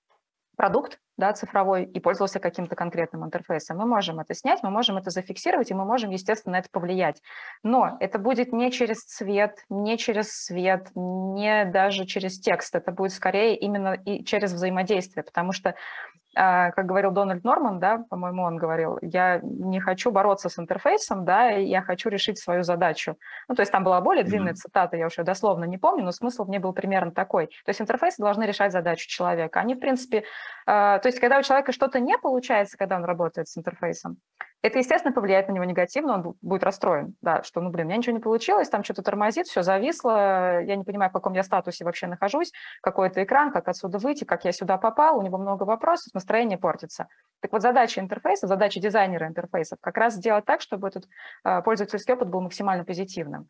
продукт 0.60 0.98
да, 1.16 1.32
цифровой 1.32 1.84
и 1.84 2.00
пользовался 2.00 2.38
каким-то 2.38 2.76
конкретным 2.76 3.24
интерфейсом. 3.24 3.78
Мы 3.78 3.86
можем 3.86 4.20
это 4.20 4.34
снять, 4.34 4.62
мы 4.62 4.68
можем 4.68 4.98
это 4.98 5.08
зафиксировать, 5.08 5.70
и 5.70 5.74
мы 5.74 5.86
можем, 5.86 6.10
естественно, 6.10 6.52
на 6.52 6.58
это 6.58 6.68
повлиять. 6.70 7.22
Но 7.62 7.96
это 7.98 8.18
будет 8.18 8.52
не 8.52 8.70
через 8.70 8.98
цвет, 9.04 9.64
не 9.70 9.96
через 9.96 10.32
свет, 10.32 10.90
не 10.94 11.64
даже 11.64 12.04
через 12.04 12.38
текст. 12.38 12.74
Это 12.74 12.92
будет 12.92 13.12
скорее 13.12 13.56
именно 13.56 13.94
и 13.94 14.22
через 14.22 14.52
взаимодействие, 14.52 15.24
потому 15.24 15.52
что 15.52 15.76
как 16.34 16.86
говорил 16.86 17.10
Дональд 17.10 17.44
Норман, 17.44 17.80
да, 17.80 18.04
по-моему, 18.08 18.42
он 18.42 18.56
говорил, 18.56 18.98
я 19.02 19.40
не 19.42 19.80
хочу 19.80 20.10
бороться 20.10 20.48
с 20.48 20.58
интерфейсом, 20.58 21.24
да, 21.24 21.50
я 21.50 21.82
хочу 21.82 22.08
решить 22.08 22.38
свою 22.38 22.62
задачу. 22.62 23.16
Ну, 23.48 23.54
то 23.54 23.62
есть 23.62 23.72
там 23.72 23.84
была 23.84 24.00
более 24.00 24.24
длинная 24.24 24.52
mm-hmm. 24.52 24.56
цитата, 24.56 24.96
я 24.96 25.06
уже 25.06 25.24
дословно 25.24 25.64
не 25.64 25.78
помню, 25.78 26.04
но 26.04 26.12
смысл 26.12 26.44
в 26.44 26.50
ней 26.50 26.58
был 26.58 26.72
примерно 26.72 27.10
такой. 27.10 27.46
То 27.46 27.68
есть 27.68 27.80
интерфейсы 27.80 28.22
должны 28.22 28.44
решать 28.44 28.72
задачу 28.72 29.08
человека. 29.08 29.60
Они, 29.60 29.74
в 29.74 29.80
принципе, 29.80 30.24
а, 30.66 30.98
то 30.98 31.08
есть 31.08 31.18
когда 31.18 31.38
у 31.38 31.42
человека 31.42 31.72
что-то 31.72 32.00
не 32.00 32.16
получается, 32.18 32.76
когда 32.76 32.96
он 32.96 33.04
работает 33.04 33.48
с 33.48 33.58
интерфейсом, 33.58 34.18
это, 34.62 34.78
естественно, 34.78 35.12
повлияет 35.12 35.48
на 35.48 35.52
него 35.52 35.64
негативно, 35.64 36.14
он 36.14 36.34
будет 36.42 36.64
расстроен, 36.64 37.14
да, 37.22 37.42
что, 37.42 37.60
ну, 37.60 37.70
блин, 37.70 37.86
у 37.86 37.88
меня 37.88 37.98
ничего 37.98 38.14
не 38.14 38.22
получилось, 38.22 38.68
там 38.68 38.84
что-то 38.84 39.02
тормозит, 39.02 39.46
все 39.46 39.62
зависло, 39.62 40.60
я 40.60 40.76
не 40.76 40.84
понимаю, 40.84 41.10
в 41.10 41.14
каком 41.14 41.32
я 41.32 41.42
статусе 41.42 41.84
вообще 41.84 42.06
нахожусь, 42.06 42.52
какой 42.82 43.08
это 43.08 43.24
экран, 43.24 43.52
как 43.52 43.68
отсюда 43.68 43.98
выйти, 43.98 44.24
как 44.24 44.44
я 44.44 44.52
сюда 44.52 44.76
попал, 44.76 45.18
у 45.18 45.22
него 45.22 45.38
много 45.38 45.64
вопросов, 45.64 46.12
настроение 46.12 46.58
портится. 46.58 47.08
Так 47.40 47.52
вот, 47.52 47.62
задача 47.62 48.00
интерфейса, 48.00 48.46
задача 48.46 48.80
дизайнера 48.80 49.26
интерфейсов 49.26 49.78
как 49.80 49.96
раз 49.96 50.14
сделать 50.14 50.44
так, 50.44 50.60
чтобы 50.60 50.88
этот 50.88 51.06
э, 51.44 51.62
пользовательский 51.62 52.12
опыт 52.12 52.28
был 52.28 52.42
максимально 52.42 52.84
позитивным. 52.84 53.48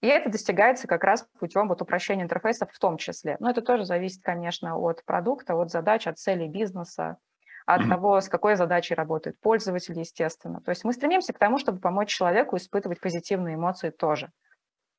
И 0.00 0.06
это 0.06 0.30
достигается 0.30 0.88
как 0.88 1.04
раз 1.04 1.26
путем 1.38 1.68
вот 1.68 1.82
упрощения 1.82 2.24
интерфейсов 2.24 2.70
в 2.72 2.78
том 2.78 2.96
числе. 2.96 3.36
Но 3.38 3.50
это 3.50 3.60
тоже 3.60 3.84
зависит, 3.84 4.22
конечно, 4.22 4.76
от 4.76 5.04
продукта, 5.04 5.54
от 5.54 5.70
задач, 5.70 6.06
от 6.06 6.18
целей 6.18 6.48
бизнеса, 6.48 7.18
от 7.66 7.88
того, 7.88 8.20
с 8.20 8.28
какой 8.28 8.56
задачей 8.56 8.94
работает 8.94 9.38
пользователь, 9.40 9.98
естественно. 9.98 10.60
То 10.60 10.70
есть 10.70 10.84
мы 10.84 10.92
стремимся 10.92 11.32
к 11.32 11.38
тому, 11.38 11.58
чтобы 11.58 11.80
помочь 11.80 12.08
человеку 12.08 12.56
испытывать 12.56 13.00
позитивные 13.00 13.54
эмоции 13.54 13.90
тоже 13.90 14.30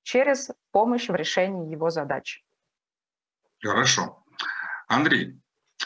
через 0.04 0.52
помощь 0.72 1.10
в 1.10 1.16
решении 1.16 1.72
его 1.72 1.90
задач. 1.90 2.44
Хорошо. 3.62 4.24
Андрей, 4.88 5.40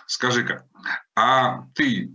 скажи-ка, 0.08 0.68
а 1.16 1.68
ты 1.76 2.12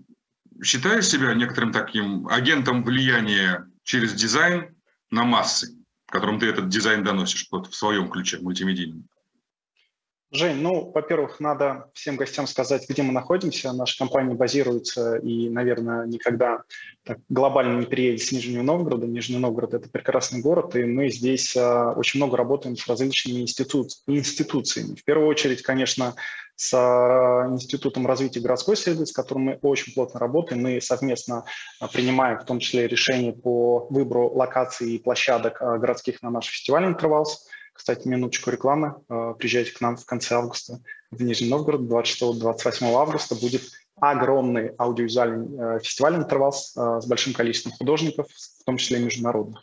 считаешь 0.62 1.08
себя 1.08 1.34
некоторым 1.34 1.72
таким 1.72 2.26
агентом 2.28 2.82
влияния 2.82 3.68
через 3.82 4.14
дизайн 4.14 4.76
на 5.10 5.24
массы, 5.24 5.76
которым 6.06 6.38
ты 6.38 6.48
этот 6.48 6.68
дизайн 6.68 7.04
доносишь 7.04 7.48
вот 7.50 7.66
в 7.66 7.74
своем 7.74 8.08
ключе 8.10 8.38
мультимедийном? 8.38 9.08
Жень, 10.32 10.58
ну, 10.58 10.92
во-первых, 10.94 11.40
надо 11.40 11.90
всем 11.92 12.14
гостям 12.14 12.46
сказать, 12.46 12.88
где 12.88 13.02
мы 13.02 13.12
находимся. 13.12 13.72
Наша 13.72 13.98
компания 13.98 14.34
базируется 14.34 15.16
и, 15.16 15.48
наверное, 15.48 16.06
никогда 16.06 16.62
так 17.02 17.18
глобально 17.28 17.80
не 17.80 17.86
переедет 17.86 18.22
с 18.22 18.30
Нижнего 18.30 18.62
Новгорода. 18.62 19.08
Нижний 19.08 19.38
Новгород– 19.38 19.74
это 19.74 19.90
прекрасный 19.90 20.40
город, 20.40 20.76
и 20.76 20.84
мы 20.84 21.10
здесь 21.10 21.56
а, 21.56 21.94
очень 21.96 22.20
много 22.20 22.36
работаем 22.36 22.76
с 22.76 22.86
различными 22.86 23.40
институ... 23.40 23.88
институциями. 24.06 24.94
В 24.94 25.02
первую 25.02 25.26
очередь, 25.26 25.62
конечно, 25.62 26.14
с 26.54 26.74
а, 26.74 27.48
Институтом 27.50 28.06
развития 28.06 28.38
городской 28.38 28.76
среды, 28.76 29.06
с 29.06 29.12
которым 29.12 29.42
мы 29.44 29.58
очень 29.62 29.94
плотно 29.94 30.20
работаем. 30.20 30.62
Мы 30.62 30.80
совместно 30.80 31.44
а, 31.80 31.88
принимаем 31.88 32.38
в 32.38 32.44
том 32.44 32.60
числе 32.60 32.86
решения 32.86 33.32
по 33.32 33.88
выбору 33.90 34.28
локаций 34.28 34.92
и 34.92 34.98
площадок 34.98 35.60
а, 35.60 35.78
городских 35.78 36.22
на 36.22 36.30
наш 36.30 36.46
фестиваль 36.46 36.84
«Интервалс». 36.84 37.48
Кстати, 37.80 38.06
минуточку 38.06 38.50
рекламы. 38.50 38.96
Э, 39.08 39.34
приезжайте 39.38 39.72
к 39.72 39.80
нам 39.80 39.96
в 39.96 40.04
конце 40.04 40.34
августа 40.34 40.80
в 41.10 41.22
Нижний 41.22 41.48
Новгород. 41.48 41.80
26-28 41.80 42.94
августа 42.94 43.34
будет 43.36 43.62
огромный 43.98 44.72
аудиовизуальный 44.76 45.76
э, 45.76 45.80
фестиваль 45.80 46.16
«Интервалс» 46.16 46.76
э, 46.76 47.00
с 47.00 47.06
большим 47.06 47.32
количеством 47.32 47.72
художников, 47.72 48.26
в 48.28 48.64
том 48.66 48.76
числе 48.76 48.98
международных. 48.98 49.62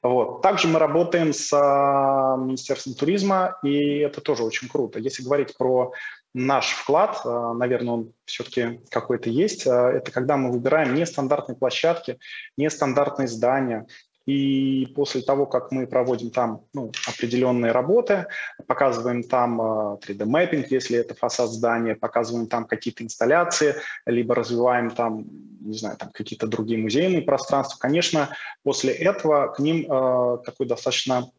Вот. 0.00 0.42
Также 0.42 0.68
мы 0.68 0.78
работаем 0.78 1.32
с 1.32 1.50
Министерством 1.52 2.94
туризма, 2.94 3.58
и 3.64 3.98
это 3.98 4.20
тоже 4.20 4.44
очень 4.44 4.68
круто. 4.68 5.00
Если 5.00 5.24
говорить 5.24 5.56
про 5.58 5.90
наш 6.34 6.70
вклад, 6.70 7.24
наверное, 7.24 7.94
он 7.94 8.12
все-таки 8.26 8.80
какой-то 8.90 9.28
есть, 9.28 9.66
это 9.66 10.12
когда 10.12 10.36
мы 10.36 10.52
выбираем 10.52 10.94
нестандартные 10.94 11.56
площадки, 11.56 12.18
нестандартные 12.56 13.26
здания, 13.26 13.86
и 14.26 14.86
после 14.94 15.22
того, 15.22 15.46
как 15.46 15.70
мы 15.70 15.86
проводим 15.86 16.30
там 16.30 16.64
ну, 16.74 16.90
определенные 17.06 17.70
работы, 17.72 18.26
показываем 18.66 19.22
там 19.22 19.60
3D-мэппинг, 19.60 20.64
э, 20.64 20.68
если 20.70 20.98
это 20.98 21.14
фасад 21.14 21.50
здания, 21.50 21.94
показываем 21.94 22.48
там 22.48 22.64
какие-то 22.66 23.04
инсталляции, 23.04 23.76
либо 24.04 24.34
развиваем 24.34 24.90
там, 24.90 25.26
не 25.60 25.78
знаю, 25.78 25.96
там 25.96 26.10
какие-то 26.12 26.48
другие 26.48 26.78
музейные 26.78 27.22
пространства, 27.22 27.78
конечно, 27.78 28.30
после 28.64 28.92
этого 28.92 29.52
к 29.52 29.60
ним 29.60 29.86
э, 29.90 30.38
такой 30.44 30.66
достаточно 30.66 31.30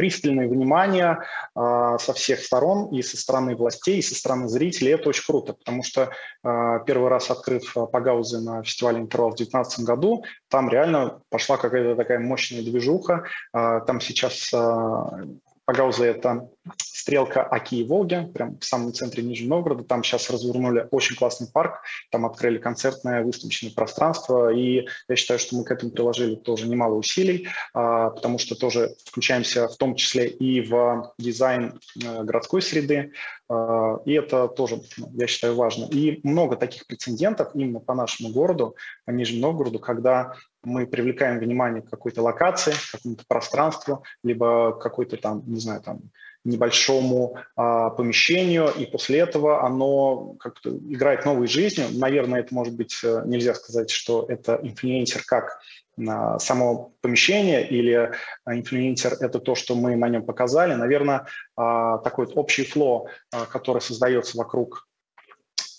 пристальное 0.00 0.48
внимание 0.48 1.18
э, 1.54 1.96
со 2.00 2.14
всех 2.14 2.40
сторон, 2.40 2.86
и 2.86 3.02
со 3.02 3.18
стороны 3.18 3.54
властей, 3.54 3.98
и 3.98 4.02
со 4.02 4.14
стороны 4.14 4.48
зрителей. 4.48 4.92
Это 4.92 5.10
очень 5.10 5.24
круто, 5.26 5.52
потому 5.52 5.82
что 5.82 6.10
э, 6.42 6.78
первый 6.86 7.10
раз 7.10 7.30
открыв 7.30 7.76
э, 7.76 7.86
Пагаузы 7.86 8.40
на 8.40 8.62
фестивале 8.62 9.00
«Интервал» 9.00 9.32
в 9.32 9.36
2019 9.36 9.84
году, 9.84 10.24
там 10.48 10.70
реально 10.70 11.20
пошла 11.28 11.58
какая-то 11.58 11.96
такая 11.96 12.18
мощная 12.18 12.62
движуха. 12.62 13.24
Там 13.52 14.00
сейчас 14.00 14.50
э, 14.54 15.26
это 15.66 16.48
стрелка 16.78 17.42
Оки 17.42 17.80
и 17.80 17.84
Волги, 17.84 18.30
прям 18.34 18.58
в 18.58 18.64
самом 18.64 18.92
центре 18.92 19.22
Нижнего 19.22 19.56
Новгорода. 19.56 19.84
Там 19.84 20.04
сейчас 20.04 20.30
развернули 20.30 20.86
очень 20.90 21.16
классный 21.16 21.48
парк, 21.52 21.82
там 22.10 22.26
открыли 22.26 22.58
концертное 22.58 23.22
выставочное 23.24 23.72
пространство, 23.72 24.52
и 24.52 24.86
я 25.08 25.16
считаю, 25.16 25.40
что 25.40 25.56
мы 25.56 25.64
к 25.64 25.70
этому 25.70 25.92
приложили 25.92 26.34
тоже 26.34 26.68
немало 26.68 26.94
усилий, 26.94 27.48
а, 27.74 28.10
потому 28.10 28.38
что 28.38 28.54
тоже 28.54 28.94
включаемся 29.04 29.68
в 29.68 29.76
том 29.76 29.94
числе 29.94 30.28
и 30.28 30.60
в 30.60 31.12
дизайн 31.18 31.80
э, 32.02 32.22
городской 32.22 32.62
среды, 32.62 33.12
а, 33.48 33.98
и 34.04 34.12
это 34.12 34.48
тоже, 34.48 34.82
ну, 34.98 35.10
я 35.14 35.26
считаю, 35.26 35.56
важно. 35.56 35.86
И 35.86 36.20
много 36.22 36.56
таких 36.56 36.86
прецедентов 36.86 37.50
именно 37.54 37.80
по 37.80 37.94
нашему 37.94 38.30
городу, 38.30 38.76
по 39.04 39.10
Нижнему 39.10 39.48
Новгороду, 39.48 39.78
когда 39.78 40.34
мы 40.62 40.86
привлекаем 40.86 41.38
внимание 41.38 41.82
к 41.82 41.90
какой-то 41.90 42.22
локации, 42.22 42.72
к 42.72 42.92
какому-то 42.92 43.24
пространству, 43.26 44.04
либо 44.22 44.78
какой-то 44.78 45.16
там, 45.16 45.42
не 45.46 45.58
знаю, 45.58 45.80
там 45.80 46.00
небольшому 46.44 47.36
а, 47.54 47.90
помещению, 47.90 48.72
и 48.72 48.86
после 48.86 49.20
этого 49.20 49.64
оно 49.64 50.36
как-то 50.40 50.70
играет 50.70 51.24
новой 51.24 51.46
жизнью. 51.46 51.88
Наверное, 51.92 52.40
это 52.40 52.54
может 52.54 52.74
быть, 52.74 52.98
э, 53.04 53.22
нельзя 53.26 53.54
сказать, 53.54 53.90
что 53.90 54.24
это 54.28 54.58
инфлюенсер 54.62 55.22
как 55.26 55.60
а, 56.08 56.38
само 56.38 56.94
помещение 57.00 57.68
или 57.68 58.12
инфлюенсер– 58.46 59.14
это 59.20 59.38
то, 59.38 59.54
что 59.54 59.74
мы 59.74 59.96
на 59.96 60.08
нем 60.08 60.24
показали. 60.24 60.74
Наверное, 60.74 61.26
а, 61.56 61.98
такой 61.98 62.26
вот 62.26 62.36
общий 62.36 62.64
фло, 62.64 63.08
а, 63.32 63.46
который 63.46 63.82
создается 63.82 64.38
вокруг 64.38 64.86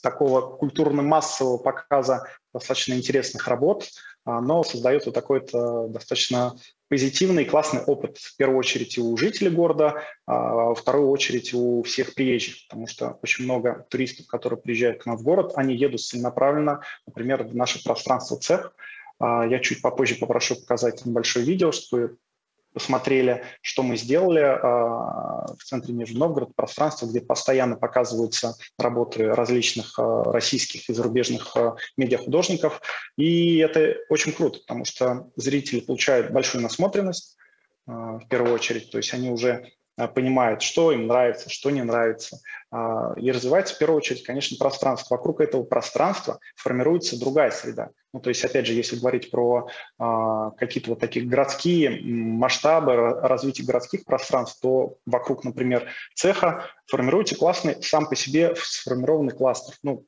такого 0.04 0.58
культурно-массового 0.58 1.58
показа 1.58 2.28
достаточно 2.54 2.94
интересных 2.94 3.48
работ, 3.48 3.88
но 4.26 4.64
создает 4.64 5.06
вот 5.06 5.14
такой 5.14 5.42
то 5.42 5.88
достаточно 5.90 6.56
позитивный, 6.92 7.46
классный 7.46 7.80
опыт 7.82 8.18
в 8.18 8.36
первую 8.36 8.60
очередь 8.60 8.98
у 8.98 9.16
жителей 9.16 9.50
города, 9.50 10.04
а 10.28 10.56
во 10.56 10.76
вторую 10.76 11.10
очередь 11.10 11.54
у 11.54 11.84
всех 11.84 12.14
приезжих, 12.16 12.68
потому 12.68 12.86
что 12.86 13.18
очень 13.24 13.46
много 13.46 13.88
туристов, 13.90 14.28
которые 14.28 14.60
приезжают 14.60 15.02
к 15.02 15.06
нам 15.06 15.16
в 15.16 15.24
город, 15.24 15.54
они 15.56 15.74
едут 15.74 16.02
целенаправленно, 16.02 16.82
например, 17.08 17.44
в 17.44 17.56
наше 17.56 17.82
пространство 17.82 18.36
цех. 18.36 18.76
А, 19.20 19.48
я 19.48 19.60
чуть 19.60 19.82
попозже 19.82 20.16
попрошу 20.16 20.56
показать 20.56 21.06
небольшое 21.06 21.46
видео, 21.46 21.72
чтобы 21.72 22.18
посмотрели, 22.74 23.44
что 23.62 23.84
мы 23.84 23.98
сделали 23.98 24.42
а, 24.42 25.54
в 25.58 25.64
центре 25.64 25.94
Нижнего 25.94 26.20
Новгорода, 26.20 26.54
пространство, 26.56 27.06
где 27.06 27.22
постоянно 27.22 27.76
показываются 27.76 28.56
работы 28.78 29.30
различных 29.34 29.98
а, 30.00 30.24
российских 30.32 30.90
и 30.90 30.94
зарубежных 30.94 31.56
а, 31.56 31.76
медиахудожников. 31.98 32.82
И 33.18 33.58
это 33.58 33.96
очень 34.10 34.32
круто, 34.32 34.60
потому 34.60 34.86
что 34.86 35.30
зрители 35.36 35.82
получают 35.82 36.32
большую 36.32 36.62
насмотренность 36.62 37.38
в 37.88 38.24
первую 38.30 38.54
очередь, 38.54 38.92
то 38.92 38.98
есть 39.00 39.14
они 39.14 39.32
уже 39.32 39.72
а, 40.02 40.08
понимают, 40.08 40.62
что 40.62 40.92
им 40.92 41.08
нравится, 41.08 41.50
что 41.50 41.70
не 41.70 41.84
нравится. 41.84 42.40
А, 42.72 43.14
и 43.18 43.32
развивается 43.32 43.76
в 43.76 43.78
первую 43.78 43.98
очередь, 43.98 44.24
конечно, 44.24 44.58
пространство. 44.58 45.16
Вокруг 45.16 45.42
этого 45.42 45.64
пространства 45.64 46.40
формируется 46.56 47.20
другая 47.20 47.52
среда. 47.52 47.90
Ну, 48.14 48.20
то 48.20 48.30
есть, 48.30 48.44
опять 48.44 48.66
же, 48.66 48.74
если 48.74 48.96
говорить 48.96 49.30
про 49.30 49.68
а, 50.00 50.52
какие-то 50.52 50.92
вот 50.92 51.00
такие 51.00 51.26
городские 51.26 52.02
масштабы 52.02 52.96
развития 52.96 53.64
городских 53.64 54.06
пространств, 54.06 54.60
то 54.62 54.98
вокруг, 55.06 55.44
например, 55.44 55.88
цеха 56.16 56.66
формируется 56.88 57.36
классный 57.36 57.82
сам 57.84 58.08
по 58.08 58.16
себе 58.16 58.56
сформированный 58.58 59.34
кластер. 59.34 59.76
Ну, 59.84 60.06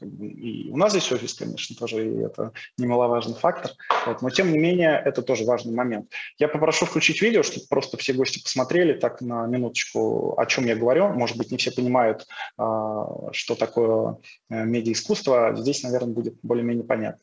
и 0.00 0.70
у 0.70 0.76
нас 0.76 0.92
здесь 0.92 1.10
офис, 1.12 1.34
конечно, 1.34 1.76
тоже 1.76 2.06
и 2.06 2.18
это 2.18 2.52
немаловажный 2.76 3.34
фактор. 3.34 3.72
Вот. 4.06 4.22
Но, 4.22 4.30
тем 4.30 4.52
не 4.52 4.58
менее, 4.58 5.00
это 5.04 5.22
тоже 5.22 5.44
важный 5.44 5.74
момент. 5.74 6.10
Я 6.38 6.48
попрошу 6.48 6.86
включить 6.86 7.20
видео, 7.22 7.42
чтобы 7.42 7.66
просто 7.68 7.96
все 7.96 8.12
гости 8.12 8.42
посмотрели 8.42 8.94
так 8.94 9.20
на 9.20 9.46
минуточку, 9.46 10.38
о 10.38 10.46
чем 10.46 10.66
я 10.66 10.76
говорю. 10.76 11.08
Может 11.08 11.36
быть, 11.36 11.50
не 11.50 11.58
все 11.58 11.70
понимают, 11.70 12.26
а, 12.56 13.32
что 13.32 13.54
такое 13.54 14.18
э, 14.50 14.64
медиаискусство. 14.64 15.54
Здесь, 15.56 15.82
наверное, 15.82 16.14
будет 16.14 16.38
более-менее 16.42 16.84
понятно. 16.84 17.20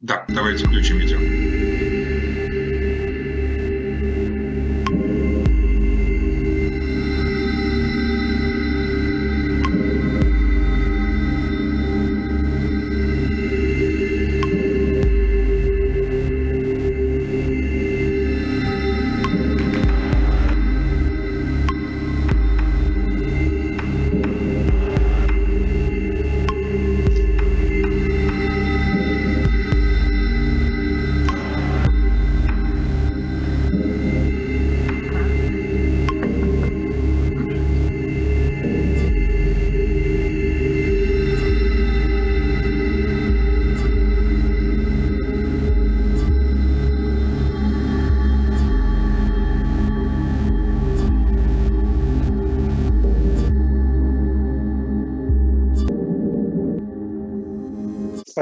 Да, 0.00 0.24
давайте 0.28 0.64
включим 0.64 0.98
видео. 0.98 1.77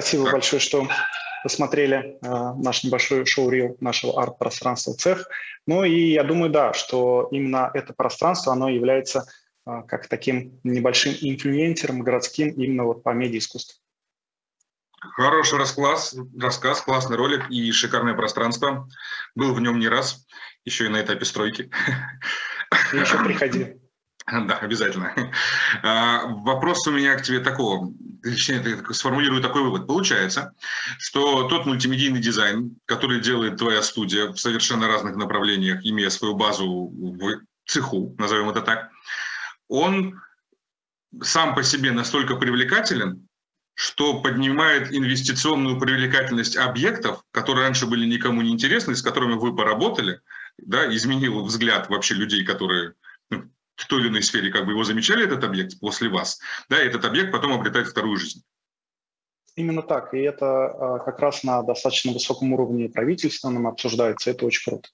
Спасибо 0.07 0.31
большое, 0.31 0.61
что 0.61 0.87
посмотрели 1.43 1.97
э, 2.23 2.55
наш 2.63 2.85
небольшой 2.85 3.27
шоу-рил 3.27 3.77
нашего 3.81 4.23
арт-пространства 4.23 4.95
«Цех». 4.95 5.29
Ну 5.67 5.83
и 5.83 6.13
я 6.13 6.23
думаю, 6.23 6.49
да, 6.49 6.73
что 6.75 7.27
именно 7.33 7.73
это 7.75 7.93
пространство, 7.93 8.53
оно 8.53 8.69
является 8.69 9.27
э, 9.67 9.83
как 9.89 10.07
таким 10.07 10.61
небольшим 10.63 11.13
инфлюенсером 11.21 12.03
городским 12.03 12.51
именно 12.51 12.85
вот 12.85 13.03
по 13.03 13.11
медиаискусству. 13.11 13.81
Хороший 15.01 15.59
рассказ, 15.59 16.15
рассказ, 16.39 16.83
классный 16.83 17.17
ролик 17.17 17.51
и 17.51 17.73
шикарное 17.73 18.15
пространство. 18.15 18.89
Был 19.35 19.55
в 19.55 19.61
нем 19.61 19.81
не 19.81 19.89
раз, 19.89 20.25
еще 20.65 20.87
и 20.87 20.89
на 20.89 21.01
этапе 21.01 21.25
стройки. 21.25 21.69
И 22.93 22.97
еще 22.97 23.19
приходи. 23.25 23.77
Да, 24.47 24.59
обязательно. 24.59 25.15
А, 25.83 26.27
вопрос 26.27 26.87
у 26.87 26.91
меня 26.91 27.15
к 27.17 27.23
тебе 27.23 27.41
такого, 27.41 27.93
точнее, 28.23 28.83
сформулирую 28.91 29.43
такой 29.43 29.63
вывод. 29.63 29.87
Получается, 29.87 30.55
что 30.99 31.49
тот 31.49 31.67
мультимедийный 31.67 32.21
дизайн, 32.21 32.77
который 32.87 33.21
делает 33.21 33.57
твоя 33.57 33.83
студия 33.83 34.29
в 34.29 34.39
совершенно 34.39 34.89
разных 34.89 35.17
направлениях, 35.17 35.81
имея 35.85 36.11
свою 36.11 36.35
базу 36.35 36.67
в 36.67 37.41
цеху, 37.67 38.15
назовем 38.19 38.51
это 38.51 38.63
так, 38.63 38.91
он 39.69 40.21
сам 41.23 41.55
по 41.55 41.63
себе 41.63 41.93
настолько 41.93 42.37
привлекателен, 42.37 43.29
что 43.75 44.23
поднимает 44.23 44.93
инвестиционную 44.93 45.79
привлекательность 45.79 46.57
объектов, 46.57 47.23
которые 47.31 47.67
раньше 47.67 47.87
были 47.87 48.07
никому 48.07 48.41
не 48.43 48.51
интересны, 48.51 48.95
с 48.95 49.03
которыми 49.03 49.35
вы 49.35 49.55
поработали, 49.55 50.21
да, 50.59 50.93
изменил 50.95 51.45
взгляд 51.45 51.91
вообще 51.91 52.15
людей, 52.15 52.45
которые 52.45 52.95
в 53.77 53.87
той 53.87 54.01
или 54.01 54.09
иной 54.09 54.23
сфере 54.23 54.51
как 54.51 54.67
бы 54.67 54.73
его 54.73 54.85
замечали, 54.85 55.25
этот 55.25 55.45
объект 55.45 55.79
после 55.81 56.09
вас, 56.09 56.41
да, 56.69 56.83
и 56.83 56.87
этот 56.87 57.05
объект 57.05 57.33
потом 57.33 57.53
обретает 57.53 57.89
вторую 57.89 58.17
жизнь. 58.17 58.43
Именно 59.57 59.81
так. 59.81 60.13
И 60.13 60.19
это 60.19 60.67
а, 60.67 60.99
как 60.99 61.19
раз 61.19 61.43
на 61.43 61.63
достаточно 61.63 62.13
высоком 62.13 62.53
уровне 62.53 62.91
правительственном 62.91 63.67
обсуждается. 63.67 64.31
Это 64.31 64.45
очень 64.45 64.71
круто. 64.71 64.89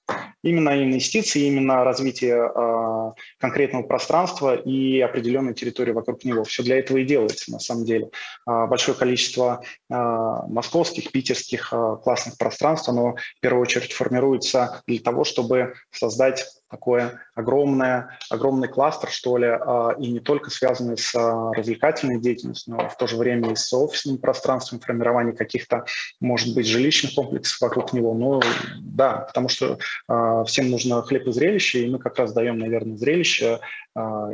Именно 0.45 0.85
инвестиции, 0.85 1.49
именно 1.49 1.83
развитие 1.83 2.45
а, 2.45 3.15
конкретного 3.41 3.83
пространства 3.83 4.55
и 4.55 5.01
определенной 5.01 5.55
территории 5.55 5.91
вокруг 5.91 6.25
него. 6.25 6.45
Все 6.45 6.63
для 6.63 6.79
этого 6.79 6.99
и 6.99 7.05
делается 7.05 7.51
на 7.51 7.59
самом 7.59 7.85
деле. 7.85 8.11
А, 8.47 8.69
большое 8.69 8.97
количество 8.97 9.63
московских, 9.89 11.11
питерских 11.11 11.73
классных 12.03 12.39
пространств, 12.39 12.89
оно 12.89 13.15
в 13.15 13.41
первую 13.41 13.63
очередь 13.63 13.93
формируется 13.93 14.83
для 14.87 15.01
того, 15.01 15.25
чтобы 15.25 15.75
создать 15.91 16.47
такое 16.73 17.21
огромное, 17.35 18.19
огромный 18.31 18.67
кластер, 18.67 19.11
что 19.11 19.37
ли, 19.37 19.47
а, 19.47 19.95
и 19.99 20.11
не 20.11 20.21
только 20.21 20.51
связанный 20.51 20.97
с 20.97 21.15
а, 21.15 21.53
развлекательной 21.53 22.19
деятельностью, 22.19 22.75
но 22.75 22.89
в 22.89 22.97
то 22.97 23.07
же 23.07 23.19
время 23.19 23.53
и 23.53 23.57
с 23.57 23.73
офисным 23.75 24.17
пространством, 24.17 24.81
формирование 24.81 25.37
каких-то, 25.37 25.85
может 26.19 26.55
быть, 26.55 26.67
жилищных 26.67 27.15
комплексов 27.15 27.61
вокруг 27.61 27.93
него. 27.93 28.15
Но 28.15 28.41
да, 28.81 29.19
потому 29.19 29.49
что 29.49 29.79
а, 30.09 30.45
всем 30.45 30.71
нужно 30.71 31.03
хлеб 31.03 31.27
и 31.27 31.33
зрелище, 31.33 31.85
и 31.85 31.91
мы 31.91 31.99
как 31.99 32.19
раз 32.19 32.33
даем, 32.33 32.59
наверное, 32.59 32.97
зрелище, 32.97 33.61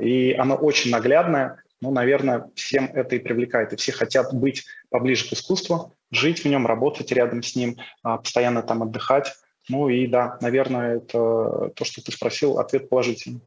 и 0.00 0.36
оно 0.38 0.54
очень 0.54 0.92
наглядное, 0.92 1.60
ну, 1.80 1.90
наверное, 1.90 2.48
всем 2.54 2.88
это 2.94 3.16
и 3.16 3.18
привлекает, 3.18 3.72
и 3.72 3.76
все 3.76 3.90
хотят 3.90 4.32
быть 4.32 4.64
поближе 4.90 5.28
к 5.28 5.32
искусству, 5.32 5.96
жить 6.12 6.44
в 6.44 6.48
нем, 6.48 6.66
работать 6.66 7.10
рядом 7.10 7.42
с 7.42 7.56
ним, 7.56 7.76
постоянно 8.02 8.62
там 8.62 8.84
отдыхать. 8.84 9.34
Ну 9.68 9.88
и 9.88 10.06
да, 10.06 10.38
наверное, 10.40 10.96
это 10.96 11.72
то, 11.74 11.84
что 11.84 12.02
ты 12.02 12.12
спросил, 12.12 12.58
ответ 12.58 12.88
положительный. 12.88 13.40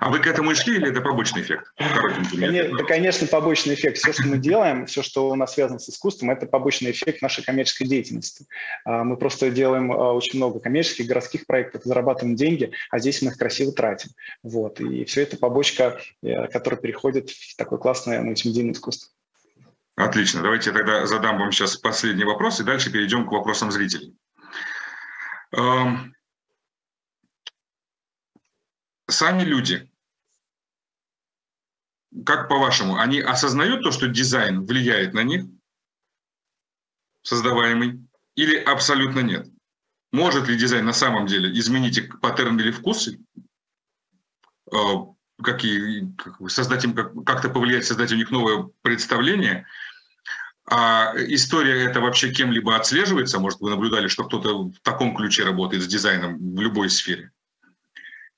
А 0.00 0.10
вы 0.10 0.18
к 0.18 0.26
этому 0.26 0.50
и 0.50 0.54
шли 0.54 0.76
или 0.76 0.90
это 0.90 1.00
побочный 1.00 1.42
эффект? 1.42 1.72
Да, 1.78 2.84
конечно, 2.84 3.26
побочный 3.26 3.74
эффект. 3.74 3.98
Все, 3.98 4.12
что 4.12 4.26
мы 4.26 4.36
делаем, 4.36 4.86
все, 4.86 5.02
что 5.02 5.30
у 5.30 5.34
нас 5.34 5.54
связано 5.54 5.78
с 5.78 5.88
искусством, 5.88 6.30
это 6.30 6.46
побочный 6.46 6.90
эффект 6.90 7.22
нашей 7.22 7.44
коммерческой 7.44 7.86
деятельности. 7.86 8.46
А, 8.84 9.04
мы 9.04 9.16
просто 9.16 9.50
делаем 9.50 9.90
а, 9.92 10.12
очень 10.12 10.38
много 10.38 10.60
коммерческих, 10.60 11.06
городских 11.06 11.46
проектов, 11.46 11.82
зарабатываем 11.84 12.36
деньги, 12.36 12.72
а 12.90 12.98
здесь 12.98 13.22
мы 13.22 13.30
их 13.30 13.38
красиво 13.38 13.72
тратим. 13.72 14.10
Вот. 14.42 14.80
И 14.80 15.04
все 15.04 15.22
это 15.22 15.36
побочка, 15.38 15.98
э, 16.22 16.48
которая 16.48 16.80
переходит 16.80 17.30
в 17.30 17.56
такое 17.56 17.78
классное 17.78 18.20
мультимедийное 18.22 18.72
искусство. 18.72 19.10
Отлично. 19.96 20.42
Давайте 20.42 20.70
я 20.70 20.76
тогда 20.76 21.06
задам 21.06 21.38
вам 21.38 21.52
сейчас 21.52 21.76
последний 21.76 22.24
вопрос, 22.24 22.60
и 22.60 22.64
дальше 22.64 22.92
перейдем 22.92 23.26
к 23.26 23.32
вопросам 23.32 23.70
зрителей. 23.70 24.14
Сами 29.08 29.42
люди, 29.42 29.90
как 32.26 32.48
по-вашему, 32.48 32.98
они 32.98 33.20
осознают 33.20 33.82
то, 33.82 33.90
что 33.90 34.06
дизайн 34.06 34.66
влияет 34.66 35.14
на 35.14 35.22
них, 35.22 35.46
создаваемый, 37.22 38.06
или 38.34 38.56
абсолютно 38.56 39.20
нет? 39.20 39.48
Может 40.12 40.46
ли 40.48 40.58
дизайн 40.58 40.84
на 40.84 40.92
самом 40.92 41.26
деле 41.26 41.50
изменить 41.58 41.96
их 41.96 42.20
паттерн 42.20 42.60
или 42.60 42.70
вкусы? 42.70 43.18
Какие, 45.42 46.14
создать 46.48 46.84
им, 46.84 46.94
как-то 47.24 47.48
повлиять, 47.48 47.86
создать 47.86 48.12
у 48.12 48.16
них 48.16 48.30
новое 48.30 48.68
представление– 48.82 49.66
а 50.68 51.14
история 51.16 51.84
это 51.84 52.00
вообще 52.00 52.32
кем-либо 52.32 52.74
отслеживается? 52.74 53.38
Может, 53.38 53.60
вы 53.60 53.70
наблюдали, 53.70 54.08
что 54.08 54.24
кто-то 54.24 54.64
в 54.64 54.80
таком 54.82 55.14
ключе 55.14 55.44
работает 55.44 55.82
с 55.82 55.86
дизайном 55.86 56.56
в 56.56 56.60
любой 56.60 56.90
сфере? 56.90 57.30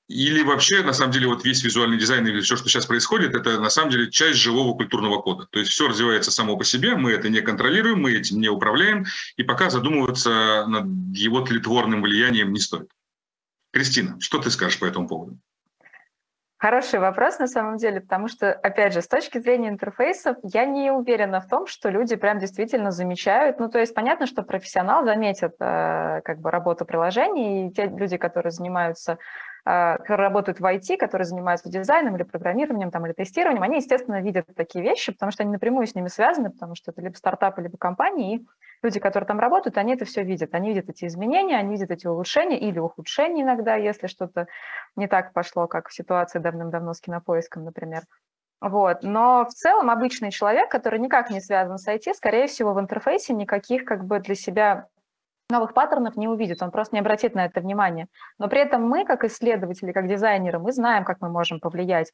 Или 0.09 0.43
вообще, 0.43 0.83
на 0.83 0.95
самом 0.95 1.13
деле, 1.13 1.27
вот 1.27 1.45
весь 1.45 1.63
визуальный 1.63 1.99
дизайн 1.99 2.27
или 2.27 2.41
все, 2.41 2.57
что 2.57 2.69
сейчас 2.69 2.87
происходит, 2.87 3.35
это 3.35 3.61
на 3.61 3.69
самом 3.69 3.91
деле 3.91 4.11
часть 4.11 4.39
живого 4.39 4.75
культурного 4.75 5.21
кода. 5.21 5.47
То 5.51 5.59
есть 5.59 5.71
все 5.71 5.87
развивается 5.87 6.31
само 6.31 6.57
по 6.57 6.65
себе, 6.65 6.97
мы 6.97 7.13
это 7.13 7.29
не 7.29 7.43
контролируем, 7.43 8.01
мы 8.01 8.13
этим 8.13 8.41
не 8.41 8.49
управляем, 8.49 9.05
и 9.37 9.43
пока 9.43 9.69
задумываться 9.69 10.65
над 10.67 10.87
его 11.15 11.43
тлетворным 11.43 12.01
влиянием 12.01 12.53
не 12.55 12.61
стоит. 12.61 12.91
Кристина, 13.71 14.19
что 14.19 14.39
ты 14.39 14.51
скажешь 14.51 14.79
по 14.79 14.87
этому 14.87 15.09
поводу? 15.09 15.39
Хороший 16.61 16.99
вопрос 16.99 17.39
на 17.39 17.47
самом 17.47 17.77
деле, 17.77 18.01
потому 18.01 18.27
что, 18.27 18.53
опять 18.53 18.93
же, 18.93 19.01
с 19.01 19.07
точки 19.07 19.39
зрения 19.39 19.69
интерфейсов, 19.69 20.37
я 20.43 20.65
не 20.65 20.91
уверена 20.91 21.41
в 21.41 21.47
том, 21.47 21.69
что 21.69 21.89
люди 21.89 22.17
прям 22.17 22.41
действительно 22.41 22.91
замечают. 22.91 23.61
Ну, 23.61 23.69
то 23.69 23.79
есть 23.79 23.95
понятно, 23.95 24.27
что 24.27 24.43
профессионал 24.43 25.05
заметит 25.05 25.55
э, 25.61 26.21
как 26.25 26.41
бы 26.41 26.51
работу 26.51 26.85
приложений, 26.85 27.69
и 27.69 27.73
те 27.73 27.87
люди, 27.87 28.17
которые 28.17 28.51
занимаются 28.51 29.19
а, 29.71 29.99
которые 29.99 30.29
работают 30.29 30.61
в 30.61 30.65
IT, 30.65 30.97
которые 30.97 31.27
занимаются 31.27 31.69
дизайном 31.69 32.17
или 32.17 32.23
программированием 32.23 32.91
там, 32.91 33.05
или 33.05 33.13
тестированием, 33.13 33.63
они, 33.63 33.77
естественно, 33.77 34.23
видят 34.23 34.47
такие 34.57 34.83
вещи, 34.83 35.13
потому 35.13 35.31
что 35.31 35.43
они 35.43 35.53
напрямую 35.53 35.87
с 35.87 35.95
ними 35.95 36.09
связаны, 36.09 36.51
потому 36.51 36.75
что 36.75 36.91
это 36.91 37.03
либо 37.03 37.15
стартапы, 37.17 37.61
либо 37.61 37.77
компании, 37.77 38.37
и 38.37 38.47
люди, 38.83 39.01
которые 39.01 39.27
там 39.27 39.41
работают, 39.41 39.79
они 39.79 39.95
это 39.95 40.05
все 40.05 40.23
видят. 40.23 40.55
Они 40.55 40.69
видят 40.69 40.89
эти 40.89 41.07
изменения, 41.07 41.57
они 41.57 41.73
видят 41.73 41.91
эти 41.91 42.07
улучшения 42.07 42.59
или 42.59 42.79
ухудшения 42.79 43.43
иногда, 43.43 43.77
если 43.77 44.07
что-то 44.07 44.47
не 44.97 45.07
так 45.07 45.33
пошло, 45.33 45.67
как 45.67 45.89
в 45.89 45.95
ситуации 45.95 46.39
давным-давно 46.39 46.95
с 46.95 47.01
кинопоиском, 47.01 47.65
например. 47.65 48.03
Вот. 48.61 49.03
Но 49.03 49.45
в 49.45 49.51
целом 49.51 49.91
обычный 49.91 50.31
человек, 50.31 50.71
который 50.71 50.99
никак 50.99 51.31
не 51.31 51.41
связан 51.41 51.79
с 51.79 51.87
IT, 51.87 52.15
скорее 52.15 52.49
всего, 52.49 52.75
в 52.75 52.81
интерфейсе 52.81 53.33
никаких 53.33 53.85
как 53.85 54.05
бы 54.05 54.19
для 54.19 54.35
себя 54.35 54.89
новых 55.51 55.73
паттернов 55.75 56.17
не 56.17 56.29
увидит, 56.29 56.63
он 56.63 56.71
просто 56.71 56.97
не 56.97 57.01
обратит 57.01 57.35
на 57.35 57.47
это 57.47 57.61
внимание. 57.61 58.09
Но 58.39 58.49
при 58.49 58.61
этом 58.61 58.83
мы, 58.83 59.05
как 59.05 59.25
исследователи, 59.25 59.93
как 59.93 60.07
дизайнеры, 60.09 60.59
мы 60.59 60.73
знаем, 60.73 61.05
как 61.05 61.21
мы 61.21 61.29
можем 61.31 61.61
повлиять. 61.61 62.13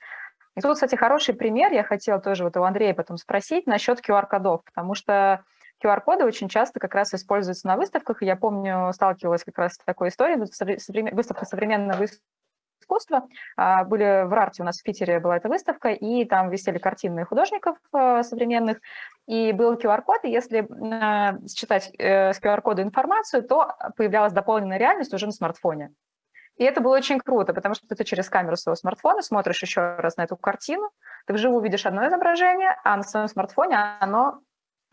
И 0.57 0.61
тут, 0.61 0.75
кстати, 0.75 0.95
хороший 0.95 1.35
пример, 1.35 1.73
я 1.73 1.83
хотела 1.83 2.21
тоже 2.21 2.45
вот 2.45 2.57
у 2.57 2.63
Андрея 2.63 2.95
потом 2.95 3.17
спросить 3.17 3.67
насчет 3.67 3.99
QR-кодов, 4.09 4.63
потому 4.65 4.95
что 4.95 5.43
QR-коды 5.83 6.25
очень 6.25 6.49
часто 6.49 6.81
как 6.81 6.95
раз 6.95 7.15
используются 7.15 7.67
на 7.67 7.77
выставках, 7.77 8.23
и 8.23 8.27
я 8.27 8.37
помню, 8.37 8.93
сталкивалась 8.93 9.45
как 9.45 9.59
раз 9.59 9.75
с 9.75 9.79
такой 9.79 10.09
историей, 10.09 11.13
выставка 11.13 11.45
современного 11.45 12.07
искусства. 12.81 13.27
А, 13.57 13.85
были 13.85 14.25
в 14.27 14.33
Рарте 14.33 14.63
у 14.63 14.67
нас 14.67 14.81
в 14.81 14.83
Питере 14.83 15.21
была 15.21 15.37
эта 15.37 15.49
выставка, 15.49 15.89
и 15.89 16.25
там 16.25 16.51
висели 16.51 16.79
картины 16.79 17.25
художников 17.25 17.77
а, 17.93 18.23
современных, 18.23 18.79
и 19.27 19.53
был 19.53 19.75
QR-код, 19.75 20.25
и 20.25 20.31
если 20.31 20.67
а, 20.93 21.39
считать 21.49 21.91
э, 21.99 22.33
с 22.33 22.41
QR-кода 22.41 22.83
информацию, 22.83 23.43
то 23.43 23.75
появлялась 23.97 24.33
дополненная 24.33 24.79
реальность 24.79 25.15
уже 25.15 25.27
на 25.27 25.33
смартфоне. 25.33 25.93
И 26.57 26.63
это 26.63 26.81
было 26.81 26.95
очень 26.97 27.19
круто, 27.19 27.53
потому 27.53 27.75
что 27.75 27.87
ты 27.89 28.05
через 28.05 28.29
камеру 28.29 28.57
своего 28.57 28.77
смартфона 28.77 29.23
смотришь 29.23 29.63
еще 29.63 29.97
раз 29.97 30.17
на 30.17 30.23
эту 30.23 30.37
картину, 30.37 30.91
ты 31.27 31.33
вживую 31.33 31.63
видишь 31.63 31.87
одно 31.87 32.07
изображение, 32.07 32.77
а 32.85 32.97
на 32.97 33.03
своем 33.03 33.27
смартфоне 33.27 33.77
оно, 33.99 34.41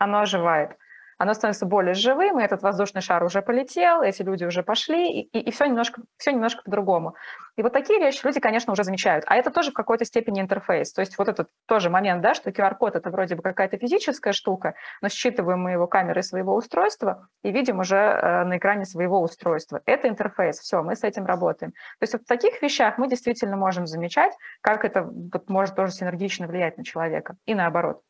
оно 0.02 0.20
оживает 0.20 0.76
оно 1.22 1.34
становится 1.34 1.66
более 1.66 1.94
живым, 1.94 2.40
и 2.40 2.42
этот 2.42 2.62
воздушный 2.62 3.00
шар 3.00 3.22
уже 3.22 3.42
полетел, 3.42 4.02
эти 4.02 4.22
люди 4.22 4.44
уже 4.44 4.64
пошли, 4.64 5.20
и, 5.20 5.20
и, 5.20 5.38
и 5.38 5.50
все 5.52 5.66
немножко, 5.66 6.02
все 6.16 6.32
немножко 6.32 6.62
по-другому. 6.64 7.14
И 7.54 7.62
вот 7.62 7.72
такие 7.72 8.00
вещи 8.00 8.26
люди, 8.26 8.40
конечно, 8.40 8.72
уже 8.72 8.82
замечают. 8.82 9.24
А 9.28 9.36
это 9.36 9.52
тоже 9.52 9.70
в 9.70 9.74
какой-то 9.74 10.04
степени 10.04 10.40
интерфейс. 10.40 10.92
То 10.92 11.00
есть 11.00 11.16
вот 11.18 11.28
этот 11.28 11.48
тоже 11.66 11.90
момент, 11.90 12.22
да, 12.22 12.34
что 12.34 12.50
QR-код– 12.50 12.96
это 12.96 13.10
вроде 13.10 13.36
бы 13.36 13.42
какая-то 13.42 13.78
физическая 13.78 14.32
штука, 14.32 14.74
но 15.00 15.08
считываем 15.08 15.60
мы 15.60 15.70
его 15.70 15.86
камерой 15.86 16.24
своего 16.24 16.56
устройства 16.56 17.28
и 17.44 17.52
видим 17.52 17.78
уже 17.78 17.96
э, 17.96 18.44
на 18.44 18.58
экране 18.58 18.84
своего 18.84 19.22
устройства. 19.22 19.80
Это 19.86 20.08
интерфейс, 20.08 20.58
все, 20.58 20.82
мы 20.82 20.96
с 20.96 21.04
этим 21.04 21.24
работаем. 21.24 21.70
То 21.70 22.02
есть 22.02 22.14
вот 22.14 22.22
в 22.22 22.26
таких 22.26 22.60
вещах 22.62 22.98
мы 22.98 23.08
действительно 23.08 23.56
можем 23.56 23.86
замечать, 23.86 24.32
как 24.60 24.84
это 24.84 25.02
вот, 25.04 25.48
может 25.48 25.76
тоже 25.76 25.92
синергично 25.92 26.48
влиять 26.48 26.78
на 26.78 26.84
человека 26.84 27.36
и 27.46 27.54
наоборот. 27.54 28.00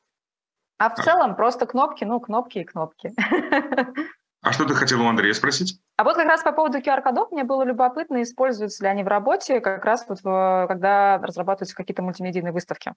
А 0.83 0.90
в 0.90 0.97
целом 0.97 1.37
просто 1.37 1.64
кнопки, 1.66 2.03
ну, 2.03 2.18
кнопки 2.18 2.59
и 2.59 2.64
кнопки. 2.64 3.12
А 4.42 4.53
что 4.53 4.64
ты 4.64 4.75
хотел 4.75 5.01
у 5.01 5.07
Андрея 5.07 5.33
спросить? 5.33 5.79
А 5.97 6.03
вот 6.03 6.16
как 6.16 6.27
раз 6.27 6.42
по 6.42 6.51
поводу 6.51 6.79
QR-кодов 6.79 7.31
мне 7.31 7.45
было 7.45 7.62
любопытно, 7.62 8.21
используются 8.21 8.83
ли 8.83 8.90
они 8.90 9.05
в 9.05 9.07
работе, 9.07 9.61
как 9.61 9.85
раз 9.85 10.05
вот 10.09 10.18
когда 10.23 11.18
разрабатываются 11.18 11.77
какие-то 11.77 12.03
мультимедийные 12.03 12.53
выставки. 12.53 12.95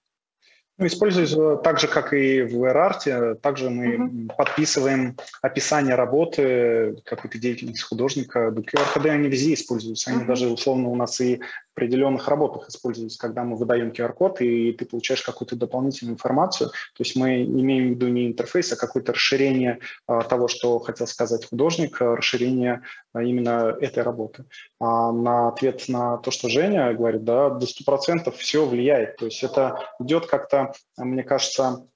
Ну, 0.78 0.86
используется 0.88 1.54
так 1.58 1.78
же, 1.78 1.86
как 1.86 2.12
и 2.12 2.42
в 2.42 2.56
WebArt, 2.56 3.36
также 3.36 3.70
мы 3.70 3.94
mm-hmm. 3.94 4.36
подписываем 4.36 5.16
описание 5.40 5.94
работы, 5.94 7.00
какой-то 7.04 7.38
деятельности 7.38 7.82
художника. 7.82 8.48
QR-коды, 8.48 9.10
они 9.10 9.28
везде 9.28 9.54
используются, 9.54 10.10
они 10.10 10.24
mm-hmm. 10.24 10.26
даже 10.26 10.48
условно 10.48 10.88
у 10.88 10.96
нас 10.96 11.20
и 11.20 11.40
определенных 11.76 12.26
работах 12.28 12.68
используется, 12.70 13.18
когда 13.18 13.44
мы 13.44 13.56
выдаем 13.56 13.90
QR-код, 13.90 14.40
и 14.40 14.72
ты 14.72 14.86
получаешь 14.86 15.20
какую-то 15.20 15.56
дополнительную 15.56 16.14
информацию. 16.14 16.70
То 16.70 17.02
есть 17.02 17.16
мы 17.16 17.44
имеем 17.44 17.88
в 17.88 17.90
виду 17.90 18.08
не 18.08 18.26
интерфейс, 18.26 18.72
а 18.72 18.76
какое-то 18.76 19.12
расширение 19.12 19.80
а, 20.06 20.22
того, 20.22 20.48
что 20.48 20.78
хотел 20.78 21.06
сказать 21.06 21.46
художник, 21.46 22.00
а 22.00 22.16
расширение 22.16 22.82
а, 23.12 23.22
именно 23.22 23.76
этой 23.78 24.02
работы. 24.02 24.46
А 24.80 25.12
на 25.12 25.48
ответ 25.48 25.84
на 25.88 26.16
то, 26.16 26.30
что 26.30 26.48
Женя 26.48 26.94
говорит, 26.94 27.24
да, 27.24 27.50
до 27.50 27.66
100% 27.66 28.34
все 28.38 28.64
влияет. 28.64 29.18
То 29.18 29.26
есть 29.26 29.42
это 29.44 29.78
идет 30.00 30.26
как-то, 30.26 30.72
мне 30.96 31.24
кажется, 31.24 31.86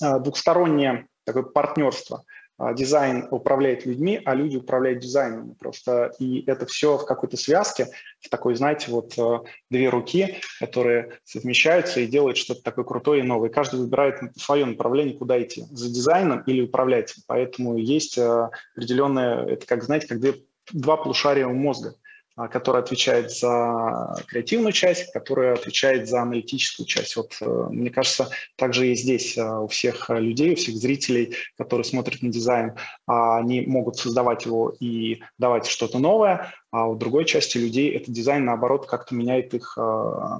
двухстороннее 0.00 1.08
такое 1.24 1.42
партнерство– 1.42 2.24
дизайн 2.74 3.28
управляет 3.30 3.86
людьми, 3.86 4.20
а 4.24 4.34
люди 4.34 4.56
управляют 4.56 5.00
дизайном. 5.00 5.54
Просто 5.54 6.12
и 6.18 6.44
это 6.46 6.66
все 6.66 6.98
в 6.98 7.06
какой-то 7.06 7.36
связке, 7.36 7.88
в 8.20 8.28
такой, 8.28 8.56
знаете, 8.56 8.90
вот 8.90 9.16
э, 9.16 9.38
две 9.70 9.88
руки, 9.88 10.40
которые 10.58 11.18
совмещаются 11.24 12.00
и 12.00 12.06
делают 12.06 12.36
что-то 12.36 12.62
такое 12.62 12.84
крутое 12.84 13.20
и 13.20 13.26
новое. 13.26 13.48
Каждый 13.48 13.80
выбирает 13.80 14.20
свое 14.36 14.64
направление, 14.64 15.16
куда 15.16 15.40
идти, 15.40 15.64
за 15.70 15.88
дизайном 15.88 16.42
или 16.42 16.62
управлять. 16.62 17.14
Поэтому 17.26 17.76
есть 17.76 18.18
э, 18.18 18.50
определенное, 18.74 19.46
это 19.46 19.66
как, 19.66 19.84
знаете, 19.84 20.08
как 20.08 20.20
две, 20.20 20.34
два 20.72 20.96
полушария 20.96 21.46
у 21.46 21.54
мозга– 21.54 21.94
а, 22.04 22.07
которая 22.46 22.84
отвечает 22.84 23.32
за 23.32 24.14
креативную 24.28 24.72
часть, 24.72 25.12
которая 25.12 25.54
отвечает 25.54 26.08
за 26.08 26.22
аналитическую 26.22 26.86
часть. 26.86 27.16
Вот, 27.16 27.36
э, 27.40 27.66
мне 27.70 27.90
кажется, 27.90 28.30
также 28.54 28.92
и 28.92 28.94
здесь 28.94 29.36
э, 29.36 29.44
у 29.44 29.66
всех 29.66 30.08
людей, 30.10 30.52
у 30.52 30.56
всех 30.56 30.76
зрителей, 30.76 31.34
которые 31.56 31.84
смотрят 31.84 32.22
на 32.22 32.30
дизайн, 32.30 32.74
а, 33.06 33.38
они 33.38 33.62
могут 33.62 33.96
создавать 33.96 34.44
его 34.46 34.72
и 34.78 35.20
давать 35.38 35.66
что-то 35.66 35.98
новое, 35.98 36.54
а 36.70 36.86
у 36.86 36.94
другой 36.94 37.24
части 37.24 37.58
людей 37.58 37.90
этот 37.90 38.14
дизайн, 38.14 38.44
наоборот, 38.44 38.86
как-то 38.86 39.16
меняет 39.16 39.54
их, 39.54 39.74
э, 39.76 39.80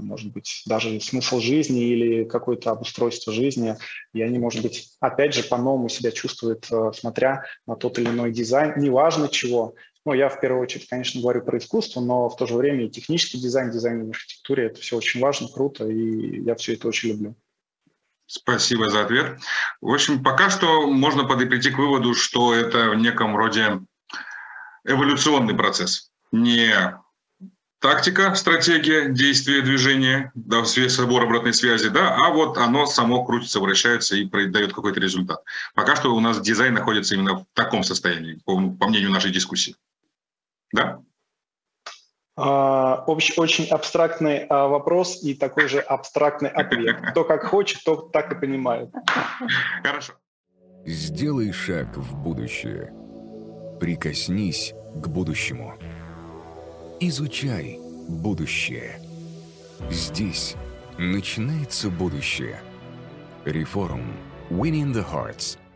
может 0.01 0.31
быть, 0.33 0.63
даже 0.67 1.01
смысл 1.01 1.41
жизни 1.41 1.83
или 1.83 2.25
какое-то 2.25 2.71
обустройство 2.71 3.33
жизни, 3.33 3.77
и 4.13 4.23
они, 4.23 4.39
может 4.39 4.63
быть, 4.63 4.91
опять 5.01 5.35
же, 5.35 5.43
по-новому 5.43 5.89
себя 5.89 6.13
чувствуют, 6.13 6.69
смотря 6.95 7.45
на 7.67 7.75
тот 7.75 7.99
или 7.99 8.09
иной 8.09 8.31
дизайн, 8.31 8.75
неважно 8.77 9.29
чего, 9.29 9.75
ну, 10.09 10.15
я 10.15 10.31
в 10.31 10.41
первую 10.41 10.63
очередь, 10.63 10.89
конечно, 10.89 11.21
говорю 11.21 11.43
про 11.43 11.59
искусство, 11.59 12.01
но 12.01 12.31
в 12.31 12.37
то 12.37 12.47
же 12.47 12.55
время 12.55 12.87
и 12.87 12.89
технический 12.89 13.39
дизайн, 13.39 13.71
дизайн 13.71 14.07
в 14.07 14.11
архитектуре– 14.11 14.67
это 14.69 14.81
все 14.81 14.97
очень 14.97 15.21
важно, 15.21 15.49
круто, 15.49 15.87
и 15.87 16.41
я 16.41 16.55
все 16.55 16.73
это 16.73 16.89
очень 16.89 17.11
люблю. 17.11 17.37
Спасибо 18.25 18.89
за 18.89 19.03
ответ. 19.05 19.39
В 19.83 19.93
общем, 19.93 20.23
пока 20.23 20.49
что 20.49 20.87
можно 20.87 21.25
прийти 21.25 21.71
к 21.71 21.77
выводу, 21.77 22.15
что 22.15 22.55
это 22.55 22.89
в 22.89 22.95
неком 22.95 23.37
роде 23.37 23.81
эволюционный 24.85 25.55
процесс. 25.55 26.11
Не 26.33 26.99
тактика, 27.79 28.35
стратегия, 28.35 29.11
действие, 29.11 29.61
движение, 29.61 30.33
да, 30.35 30.65
собор 30.65 31.25
обратной 31.25 31.53
связи, 31.53 31.91
да, 31.91 32.17
а 32.17 32.31
вот 32.31 32.57
оно 32.57 32.87
само 32.87 33.27
крутится, 33.27 33.61
вращается 33.61 34.17
и 34.17 34.25
дает 34.25 34.73
какой-то 34.73 35.01
результат. 35.01 35.43
Пока 35.75 35.97
что 35.97 36.15
у 36.15 36.21
нас 36.21 36.41
дизайн 36.41 36.73
находится 36.73 37.15
именно 37.15 37.41
в 37.41 37.47
таком 37.53 37.83
состоянии, 37.83 38.41
по, 38.47 38.55
по 38.71 38.89
мнению 38.89 39.11
нашей 39.11 39.33
дискуссии. 39.33 39.77
Да? 40.73 41.03
Uh, 42.39 43.05
очень 43.37 43.67
абстрактный 43.69 44.47
uh, 44.47 44.69
вопрос 44.69 45.25
и 45.25 45.35
такой 45.35 45.67
же 45.69 45.81
абстрактный 45.81 46.51
ответ. 46.51 47.01
Кто 47.11 47.25
как 47.25 47.45
хочет, 47.45 47.83
то 47.85 47.97
так 47.97 48.31
и 48.33 48.37
понимает. 48.37 48.91
Хорошо. 49.83 50.13
Сделай 50.87 51.51
шаг 51.51 51.97
в 51.97 52.15
будущее. 52.23 52.93
Прикоснись 53.81 54.73
к 54.95 55.09
будущему. 55.09 55.75
Изучай 57.01 57.81
будущее. 58.09 59.01
Здесь 59.91 60.55
начинается 60.97 61.91
будущее. 61.91 62.61
Реформ. 63.45 64.17
Winning 64.51 64.93
the 64.95 65.05
Hearts– 65.05 65.59